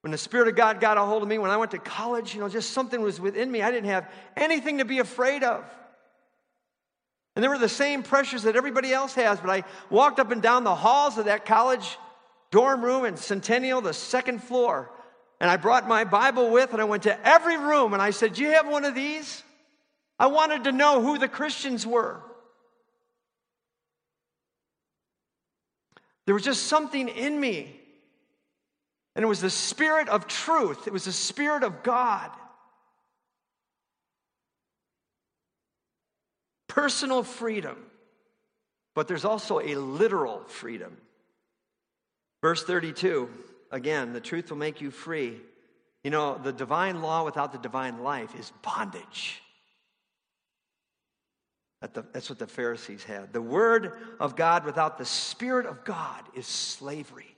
When 0.03 0.11
the 0.13 0.19
Spirit 0.19 0.49
of 0.49 0.57
God 0.57 0.81
got 0.81 0.99
a 0.99 1.03
hold 1.03 1.23
of 1.23 1.29
me, 1.29 1.39
when 1.39 1.51
I 1.51 1.57
went 1.57 1.73
to 1.73 1.79
college, 1.79 2.35
you 2.35 2.41
know, 2.41 2.49
just 2.49 2.71
something 2.71 3.01
was 3.01 3.21
within 3.21 3.51
me. 3.51 3.63
I 3.63 3.71
didn't 3.71 3.91
have 3.91 4.11
anything 4.37 4.79
to 4.79 4.85
be 4.85 5.01
afraid 5.01 5.43
of. 5.43 5.65
And 7.35 7.43
there 7.43 7.51
were 7.51 7.59
the 7.59 7.69
same 7.69 8.03
pressures 8.03 8.45
that 8.45 8.57
everybody 8.57 8.93
else 8.93 9.15
has, 9.15 9.41
but 9.41 9.51
I 9.51 9.65
walked 9.91 10.19
up 10.21 10.31
and 10.31 10.41
down 10.41 10.65
the 10.65 10.75
halls 10.75 11.19
of 11.19 11.27
that 11.27 11.45
college 11.45 11.99
dorm 12.51 12.83
room 12.83 13.05
in 13.05 13.17
Centennial, 13.17 13.81
the 13.81 13.93
second 13.93 14.43
floor, 14.43 14.91
and 15.41 15.51
I 15.51 15.57
brought 15.59 15.87
my 15.87 16.05
Bible 16.05 16.51
with, 16.51 16.73
and 16.73 16.81
I 16.81 16.85
went 16.85 17.03
to 17.03 17.29
every 17.29 17.59
room, 17.59 17.93
and 17.93 18.01
I 18.01 18.11
said, 18.11 18.35
Do 18.35 18.43
you 18.43 18.53
have 18.53 18.67
one 18.67 18.85
of 18.85 18.95
these? 18.95 19.43
I 20.19 20.29
wanted 20.29 20.65
to 20.65 20.73
know 20.73 21.03
who 21.03 21.19
the 21.19 21.29
Christians 21.29 21.87
were. 21.87 22.23
There 26.25 26.35
was 26.35 26.43
just 26.43 26.65
something 26.65 27.09
in 27.09 27.39
me. 27.39 27.81
And 29.17 29.25
it 29.25 29.29
was 29.29 29.41
the 29.41 29.51
spirit 29.51 30.11
of 30.11 30.29
truth, 30.29 30.87
it 30.87 30.93
was 30.93 31.07
the 31.07 31.13
spirit 31.13 31.65
of 31.65 31.83
God. 31.83 32.31
Personal 36.69 37.23
freedom, 37.23 37.79
but 38.95 39.09
there's 39.09 39.25
also 39.25 39.59
a 39.61 39.75
literal 39.77 40.45
freedom. 40.47 40.99
Verse 42.43 42.63
32 42.63 43.31
again, 43.71 44.13
the 44.13 44.21
truth 44.21 44.51
will 44.51 44.59
make 44.59 44.83
you 44.83 44.91
free. 44.91 45.41
You 46.05 46.11
know, 46.11 46.39
the 46.39 46.53
divine 46.53 47.01
law 47.01 47.25
without 47.25 47.53
the 47.53 47.59
divine 47.59 48.03
life 48.03 48.39
is 48.39 48.53
bondage. 48.63 49.43
That's 51.81 52.29
what 52.29 52.39
the 52.39 52.47
Pharisees 52.47 53.05
had. 53.05 53.33
The 53.33 53.43
Word 53.43 53.93
of 54.21 54.37
God 54.37 54.65
without 54.65 54.99
the 54.99 55.05
Spirit 55.05 55.67
of 55.67 55.85
God 55.85 56.23
is 56.35 56.47
slavery. 56.47 57.36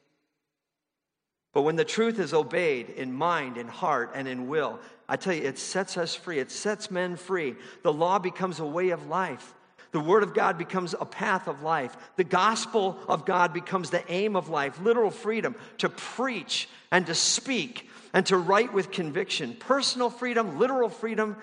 But 1.59 1.63
when 1.63 1.75
the 1.75 1.85
truth 1.85 2.21
is 2.21 2.33
obeyed 2.33 2.89
in 2.91 3.13
mind, 3.13 3.57
in 3.57 3.67
heart, 3.67 4.13
and 4.15 4.29
in 4.29 4.47
will, 4.47 4.79
I 5.09 5.17
tell 5.17 5.35
you, 5.35 5.43
it 5.43 5.59
sets 5.59 5.97
us 5.97 6.15
free. 6.15 6.39
It 6.39 6.53
sets 6.53 6.89
men 6.89 7.17
free. 7.17 7.57
The 7.83 7.93
law 7.93 8.21
becomes 8.21 8.61
a 8.61 8.65
way 8.65 8.91
of 8.91 9.09
life. 9.09 9.57
The 9.91 9.99
Word 9.99 10.23
of 10.23 10.35
God 10.35 10.57
becomes 10.57 10.95
a 10.95 11.05
path 11.05 11.49
of 11.49 11.63
life. 11.63 11.97
The 12.15 12.23
gospel 12.23 12.97
of 13.09 13.25
God 13.25 13.53
becomes 13.53 13.91
the 13.91 14.09
aim 14.09 14.37
of 14.37 14.49
life, 14.49 14.81
literal 14.81 15.11
freedom 15.11 15.57
to 15.79 15.89
preach 15.89 16.69
and 16.93 17.05
to 17.07 17.15
speak 17.17 17.91
and 18.15 18.25
to 18.27 18.37
write 18.37 18.73
with 18.73 18.93
conviction. 18.93 19.57
Personal 19.59 20.11
freedom, 20.11 20.61
literal 20.61 20.89
freedom, 20.89 21.35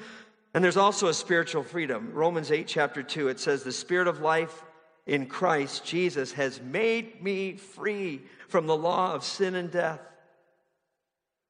and 0.53 0.63
there's 0.63 0.77
also 0.77 1.09
a 1.09 1.13
spiritual 1.13 1.63
freedom. 1.63 2.11
Romans 2.13 2.51
8, 2.51 2.67
chapter 2.69 3.03
2, 3.03 3.27
it 3.27 3.41
says, 3.41 3.63
The 3.63 3.73
Spirit 3.73 4.07
of 4.07 4.21
life 4.21 4.63
in 5.05 5.27
Christ 5.27 5.85
Jesus 5.85 6.33
has 6.33 6.59
made 6.61 7.21
me 7.21 7.57
free 7.57 8.21
from 8.47 8.67
the 8.67 8.75
law 8.75 9.13
of 9.13 9.23
sin 9.23 9.55
and 9.55 9.71
death. 9.71 10.01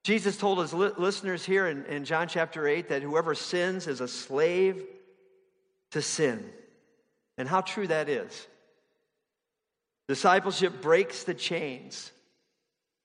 Jesus 0.03 0.37
told 0.37 0.59
his 0.59 0.73
li- 0.73 0.91
listeners 0.97 1.43
here 1.43 1.67
in, 1.67 1.85
in 1.85 2.05
John 2.05 2.27
chapter 2.27 2.67
8 2.67 2.89
that 2.89 3.01
whoever 3.01 3.33
sins 3.33 3.87
is 3.87 4.01
a 4.01 4.07
slave 4.07 4.83
to 5.91 6.01
sin. 6.01 6.47
And 7.37 7.47
how 7.47 7.61
true 7.61 7.87
that 7.87 8.07
is. 8.07 8.47
Discipleship 10.07 10.81
breaks 10.81 11.23
the 11.23 11.33
chains 11.33 12.11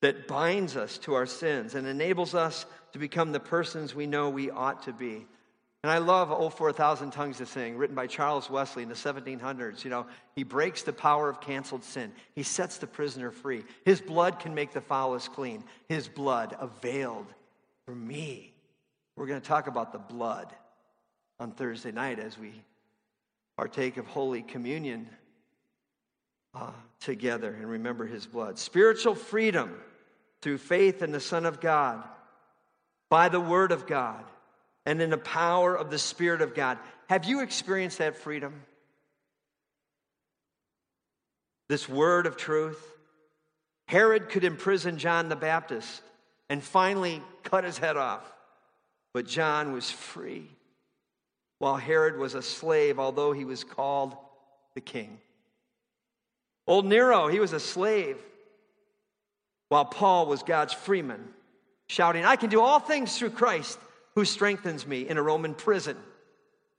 that 0.03 0.29
binds 0.29 0.77
us 0.77 0.99
to 0.99 1.15
our 1.15 1.27
sins 1.27 1.75
and 1.75 1.87
enables 1.87 2.35
us 2.35 2.67
to 2.93 2.99
become 2.99 3.33
the 3.33 3.41
persons 3.41 3.95
we 3.95 4.07
know 4.07 4.29
we 4.29 4.51
ought 4.51 4.83
to 4.83 4.93
be. 4.93 5.27
And 5.83 5.91
I 5.91 5.99
love 5.99 6.31
Oh, 6.31 6.51
for 6.51 6.69
a 6.69 6.73
Thousand 6.75 7.13
Tongues 7.13 7.39
to 7.39 7.47
Sing, 7.47 7.77
written 7.77 7.97
by 7.97 8.07
Charles 8.07 8.51
Wesley 8.51 8.83
in 8.83 8.89
the 8.91 8.95
1700s. 8.95 9.83
You 9.83 9.91
know, 9.91 10.07
he 10.35 10.43
breaks 10.43 10.83
the 10.83 10.93
power 10.93 11.29
of 11.31 11.41
canceled 11.41 11.85
sin, 11.85 12.13
he 12.35 12.43
sets 12.43 12.79
the 12.79 12.87
prisoner 12.87 13.31
free. 13.31 13.65
His 13.85 14.01
blood 14.01 14.39
can 14.39 14.55
make 14.55 14.73
the 14.73 14.81
foulest 14.81 15.33
clean. 15.33 15.65
His 15.89 16.09
blood 16.09 16.57
availed 16.61 17.27
for 17.87 17.95
me. 17.95 18.53
We're 19.17 19.27
going 19.27 19.41
to 19.41 19.47
talk 19.47 19.67
about 19.67 19.93
the 19.93 19.99
blood 19.99 20.55
on 21.39 21.53
Thursday 21.53 21.93
night 21.93 22.19
as 22.19 22.39
we 22.39 22.53
partake 23.57 23.97
of 23.97 24.07
Holy 24.07 24.43
Communion 24.43 25.09
uh, 26.55 26.73
together 27.01 27.55
and 27.55 27.71
remember 27.71 28.07
his 28.07 28.27
blood. 28.27 28.59
Spiritual 28.59 29.15
freedom 29.15 29.79
through 30.43 30.59
faith 30.59 31.03
in 31.03 31.13
the 31.13 31.21
Son 31.21 31.47
of 31.47 31.61
God, 31.61 32.03
by 33.09 33.29
the 33.29 33.41
Word 33.41 33.73
of 33.73 33.87
God 33.87 34.25
and 34.91 35.01
in 35.01 35.09
the 35.09 35.17
power 35.17 35.73
of 35.73 35.89
the 35.89 36.01
Spirit 36.01 36.43
of 36.43 36.53
God. 36.53 36.77
Have 37.09 37.25
you 37.25 37.43
experienced 37.43 37.99
that 37.99 38.17
freedom? 38.17 38.63
This 41.69 41.89
word 41.89 42.27
of 42.27 42.37
truth? 42.37 42.85
Herod 43.87 44.31
could 44.31 44.43
imprison 44.43 44.99
John 44.99 45.29
the 45.29 45.37
Baptist 45.37 46.03
and 46.49 46.61
finally 46.61 47.23
cut 47.45 47.63
his 47.63 47.79
head 47.79 47.97
off, 47.97 48.25
but 49.15 49.29
John 49.29 49.73
was 49.73 49.89
free, 49.89 50.49
while 51.61 51.77
Herod 51.77 52.19
was 52.19 52.35
a 52.35 52.43
slave, 52.43 52.99
although 52.99 53.31
he 53.31 53.45
was 53.45 53.63
called 53.63 54.17
the 54.75 54.81
king. 54.81 55.21
Old 56.67 56.85
Nero, 56.85 57.29
he 57.29 57.39
was 57.39 57.53
a 57.53 57.61
slave, 57.61 58.17
while 59.69 59.85
Paul 59.85 60.27
was 60.27 60.43
God's 60.43 60.73
freeman, 60.73 61.29
shouting, 61.89 62.25
I 62.25 62.35
can 62.35 62.51
do 62.51 62.61
all 62.61 62.81
things 62.81 63.17
through 63.17 63.31
Christ 63.31 63.79
who 64.15 64.25
strengthens 64.25 64.87
me 64.87 65.09
in 65.09 65.17
a 65.17 65.23
Roman 65.23 65.55
prison. 65.55 65.97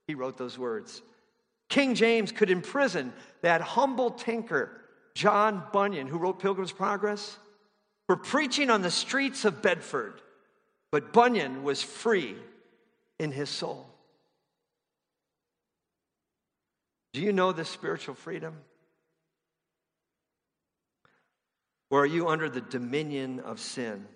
He 0.06 0.14
wrote 0.14 0.36
those 0.36 0.58
words. 0.58 1.02
King 1.68 1.94
James 1.94 2.32
could 2.32 2.50
imprison 2.50 3.12
that 3.40 3.60
humble 3.60 4.10
tinker, 4.10 4.70
John 5.14 5.62
Bunyan, 5.72 6.06
who 6.06 6.18
wrote 6.18 6.38
Pilgrim's 6.38 6.72
Progress, 6.72 7.38
for 8.06 8.16
preaching 8.16 8.68
on 8.68 8.82
the 8.82 8.90
streets 8.90 9.44
of 9.44 9.62
Bedford. 9.62 10.20
But 10.90 11.12
Bunyan 11.12 11.62
was 11.62 11.82
free 11.82 12.36
in 13.18 13.32
his 13.32 13.48
soul. 13.48 13.86
Do 17.12 17.20
you 17.20 17.32
know 17.32 17.52
this 17.52 17.68
spiritual 17.68 18.14
freedom? 18.14 18.56
Or 21.90 22.00
are 22.00 22.06
you 22.06 22.28
under 22.28 22.48
the 22.48 22.62
dominion 22.62 23.40
of 23.40 23.60
sin? 23.60 24.06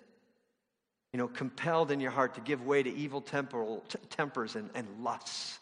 You 1.13 1.17
know, 1.17 1.27
compelled 1.27 1.91
in 1.91 1.99
your 1.99 2.11
heart 2.11 2.35
to 2.35 2.41
give 2.41 2.65
way 2.65 2.83
to 2.83 2.93
evil 2.93 3.21
temporal, 3.21 3.83
t- 3.89 3.99
tempers 4.09 4.55
and, 4.55 4.69
and 4.75 4.87
lusts. 5.01 5.59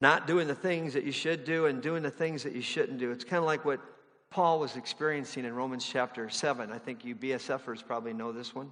Not 0.00 0.26
doing 0.26 0.48
the 0.48 0.54
things 0.54 0.94
that 0.94 1.04
you 1.04 1.12
should 1.12 1.44
do 1.44 1.66
and 1.66 1.82
doing 1.82 2.02
the 2.02 2.10
things 2.10 2.42
that 2.42 2.54
you 2.54 2.62
shouldn't 2.62 2.98
do. 2.98 3.10
It's 3.10 3.24
kind 3.24 3.38
of 3.38 3.44
like 3.44 3.64
what 3.64 3.80
Paul 4.30 4.58
was 4.58 4.76
experiencing 4.76 5.44
in 5.44 5.54
Romans 5.54 5.86
chapter 5.86 6.28
7. 6.28 6.72
I 6.72 6.78
think 6.78 7.04
you 7.04 7.14
BSFers 7.14 7.86
probably 7.86 8.12
know 8.12 8.32
this 8.32 8.54
one. 8.54 8.70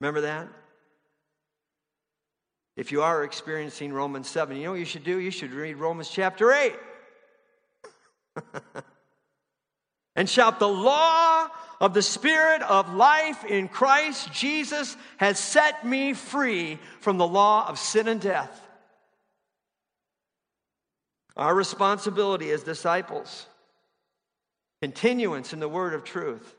Remember 0.00 0.22
that? 0.22 0.48
If 2.76 2.92
you 2.92 3.02
are 3.02 3.24
experiencing 3.24 3.92
Romans 3.92 4.28
7, 4.28 4.56
you 4.56 4.64
know 4.64 4.70
what 4.72 4.78
you 4.78 4.84
should 4.84 5.04
do? 5.04 5.18
You 5.18 5.30
should 5.30 5.52
read 5.52 5.76
Romans 5.76 6.10
chapter 6.10 6.52
8. 6.52 6.74
and 10.16 10.28
shout, 10.28 10.58
The 10.58 10.68
law 10.68 11.48
of 11.80 11.94
the 11.94 12.02
Spirit 12.02 12.62
of 12.62 12.94
life 12.94 13.44
in 13.44 13.68
Christ 13.68 14.32
Jesus 14.32 14.96
has 15.18 15.38
set 15.38 15.86
me 15.86 16.12
free 16.12 16.78
from 17.00 17.18
the 17.18 17.26
law 17.26 17.68
of 17.68 17.78
sin 17.78 18.08
and 18.08 18.20
death. 18.20 18.62
Our 21.36 21.54
responsibility 21.54 22.50
as 22.50 22.62
disciples, 22.62 23.46
continuance 24.80 25.52
in 25.52 25.60
the 25.60 25.68
word 25.68 25.92
of 25.92 26.02
truth, 26.02 26.54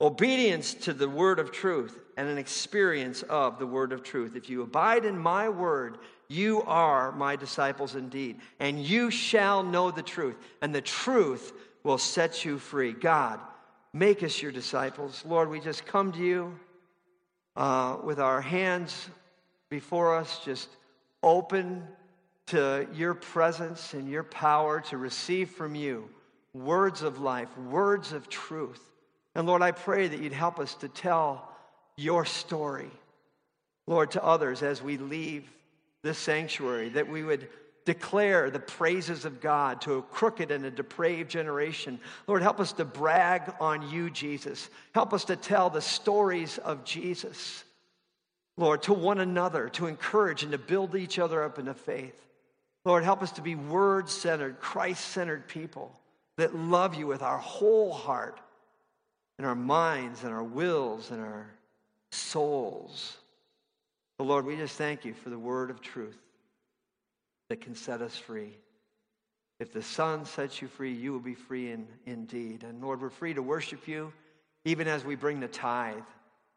obedience 0.00 0.74
to 0.74 0.92
the 0.92 1.08
word 1.08 1.38
of 1.38 1.52
truth, 1.52 1.96
and 2.16 2.28
an 2.28 2.36
experience 2.36 3.22
of 3.22 3.60
the 3.60 3.66
word 3.66 3.92
of 3.92 4.02
truth. 4.02 4.34
If 4.34 4.50
you 4.50 4.62
abide 4.62 5.04
in 5.04 5.16
my 5.16 5.48
word, 5.48 5.98
you 6.26 6.62
are 6.62 7.12
my 7.12 7.36
disciples 7.36 7.94
indeed, 7.94 8.40
and 8.58 8.80
you 8.80 9.10
shall 9.10 9.62
know 9.62 9.92
the 9.92 10.02
truth, 10.02 10.36
and 10.60 10.74
the 10.74 10.80
truth 10.80 11.52
will 11.84 11.98
set 11.98 12.44
you 12.44 12.58
free. 12.58 12.92
God, 12.92 13.38
make 13.92 14.22
us 14.22 14.40
your 14.40 14.52
disciples. 14.52 15.22
Lord, 15.26 15.50
we 15.50 15.60
just 15.60 15.84
come 15.86 16.12
to 16.12 16.18
you 16.18 16.58
uh, 17.56 17.98
with 18.02 18.18
our 18.18 18.40
hands 18.40 19.08
before 19.68 20.16
us, 20.16 20.40
just 20.44 20.68
open 21.22 21.86
to 22.46 22.86
your 22.94 23.14
presence 23.14 23.94
and 23.94 24.08
your 24.08 24.22
power 24.22 24.80
to 24.80 24.96
receive 24.96 25.50
from 25.50 25.74
you 25.74 26.08
words 26.54 27.02
of 27.02 27.20
life, 27.20 27.56
words 27.56 28.12
of 28.12 28.28
truth. 28.28 28.80
And 29.34 29.46
Lord, 29.46 29.62
I 29.62 29.72
pray 29.72 30.08
that 30.08 30.20
you'd 30.20 30.32
help 30.32 30.58
us 30.58 30.74
to 30.76 30.88
tell 30.88 31.48
your 31.96 32.24
story, 32.24 32.90
Lord, 33.86 34.10
to 34.12 34.24
others 34.24 34.62
as 34.62 34.82
we 34.82 34.98
leave 34.98 35.50
this 36.02 36.18
sanctuary, 36.18 36.90
that 36.90 37.08
we 37.08 37.22
would 37.22 37.48
declare 37.84 38.50
the 38.50 38.60
praises 38.60 39.24
of 39.24 39.40
God 39.40 39.80
to 39.82 39.94
a 39.94 40.02
crooked 40.02 40.50
and 40.50 40.64
a 40.64 40.70
depraved 40.70 41.30
generation. 41.30 41.98
Lord, 42.26 42.42
help 42.42 42.60
us 42.60 42.72
to 42.74 42.84
brag 42.84 43.52
on 43.60 43.90
you, 43.90 44.10
Jesus. 44.10 44.70
Help 44.94 45.12
us 45.12 45.24
to 45.26 45.36
tell 45.36 45.70
the 45.70 45.80
stories 45.80 46.58
of 46.58 46.84
Jesus, 46.84 47.64
Lord, 48.56 48.82
to 48.82 48.92
one 48.92 49.20
another, 49.20 49.68
to 49.70 49.86
encourage 49.86 50.42
and 50.42 50.52
to 50.52 50.58
build 50.58 50.94
each 50.94 51.18
other 51.18 51.42
up 51.42 51.58
in 51.58 51.64
the 51.64 51.74
faith. 51.74 52.14
Lord, 52.84 53.04
help 53.04 53.22
us 53.22 53.32
to 53.32 53.42
be 53.42 53.54
word 53.54 54.08
centered, 54.08 54.60
Christ 54.60 55.04
centered 55.08 55.48
people 55.48 55.92
that 56.36 56.54
love 56.54 56.94
you 56.94 57.06
with 57.06 57.22
our 57.22 57.38
whole 57.38 57.92
heart 57.92 58.40
and 59.38 59.46
our 59.46 59.54
minds 59.54 60.24
and 60.24 60.32
our 60.32 60.42
wills 60.42 61.10
and 61.10 61.20
our 61.20 61.46
souls. 62.10 63.16
But 64.18 64.24
Lord, 64.24 64.44
we 64.44 64.56
just 64.56 64.76
thank 64.76 65.04
you 65.04 65.14
for 65.14 65.30
the 65.30 65.38
word 65.38 65.70
of 65.70 65.80
truth 65.80 66.18
that 67.52 67.60
can 67.60 67.74
set 67.74 68.00
us 68.00 68.16
free. 68.16 68.56
If 69.60 69.74
the 69.74 69.82
Son 69.82 70.24
sets 70.24 70.62
you 70.62 70.68
free, 70.68 70.90
you 70.90 71.12
will 71.12 71.20
be 71.20 71.34
free 71.34 71.70
in, 71.70 71.86
indeed. 72.06 72.64
And 72.64 72.80
Lord, 72.80 73.02
we're 73.02 73.10
free 73.10 73.34
to 73.34 73.42
worship 73.42 73.86
you 73.86 74.10
even 74.64 74.88
as 74.88 75.04
we 75.04 75.16
bring 75.16 75.38
the 75.38 75.48
tithe. 75.48 76.02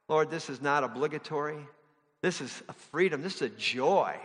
Lord, 0.08 0.32
this 0.32 0.50
is 0.50 0.62
not 0.62 0.86
obligatory. 0.86 1.58
This 2.22 2.40
is 2.40 2.64
a 2.70 2.74
freedom. 2.74 3.22
This 3.22 3.36
is 3.36 3.42
a 3.42 3.50
joy 3.50 4.16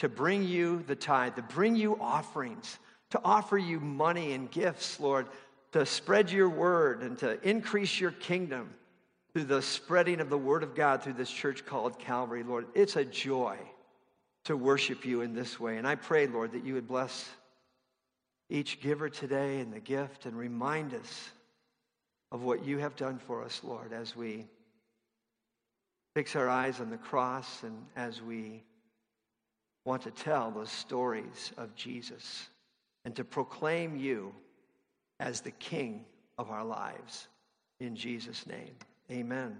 to 0.00 0.10
bring 0.10 0.44
you 0.44 0.84
the 0.86 0.94
tithe, 0.94 1.36
to 1.36 1.42
bring 1.42 1.74
you 1.74 1.96
offerings, 1.98 2.78
to 3.12 3.20
offer 3.24 3.56
you 3.56 3.80
money 3.80 4.34
and 4.34 4.50
gifts, 4.50 5.00
Lord, 5.00 5.26
to 5.72 5.86
spread 5.86 6.30
your 6.30 6.50
word 6.50 7.00
and 7.00 7.16
to 7.20 7.40
increase 7.48 7.98
your 7.98 8.10
kingdom 8.10 8.68
through 9.32 9.44
the 9.44 9.62
spreading 9.62 10.20
of 10.20 10.28
the 10.28 10.36
word 10.36 10.64
of 10.64 10.74
God 10.74 11.02
through 11.02 11.14
this 11.14 11.30
church 11.30 11.64
called 11.64 11.98
Calvary, 11.98 12.42
Lord. 12.42 12.66
It's 12.74 12.96
a 12.96 13.06
joy 13.06 13.56
to 14.44 14.56
worship 14.56 15.04
you 15.04 15.20
in 15.20 15.34
this 15.34 15.60
way. 15.60 15.76
And 15.76 15.86
I 15.86 15.94
pray, 15.94 16.26
Lord, 16.26 16.52
that 16.52 16.64
you 16.64 16.74
would 16.74 16.88
bless 16.88 17.28
each 18.48 18.80
giver 18.80 19.08
today 19.08 19.60
and 19.60 19.72
the 19.72 19.80
gift 19.80 20.26
and 20.26 20.36
remind 20.36 20.94
us 20.94 21.30
of 22.32 22.42
what 22.42 22.64
you 22.64 22.78
have 22.78 22.96
done 22.96 23.18
for 23.18 23.44
us, 23.44 23.60
Lord, 23.64 23.92
as 23.92 24.16
we 24.16 24.46
fix 26.14 26.34
our 26.36 26.48
eyes 26.48 26.80
on 26.80 26.90
the 26.90 26.96
cross 26.96 27.62
and 27.62 27.86
as 27.96 28.20
we 28.22 28.62
want 29.84 30.02
to 30.02 30.10
tell 30.10 30.50
those 30.50 30.70
stories 30.70 31.52
of 31.56 31.74
Jesus 31.74 32.48
and 33.04 33.14
to 33.16 33.24
proclaim 33.24 33.96
you 33.96 34.34
as 35.18 35.40
the 35.40 35.50
King 35.52 36.04
of 36.38 36.50
our 36.50 36.64
lives. 36.64 37.28
In 37.78 37.96
Jesus' 37.96 38.46
name, 38.46 38.74
amen. 39.10 39.56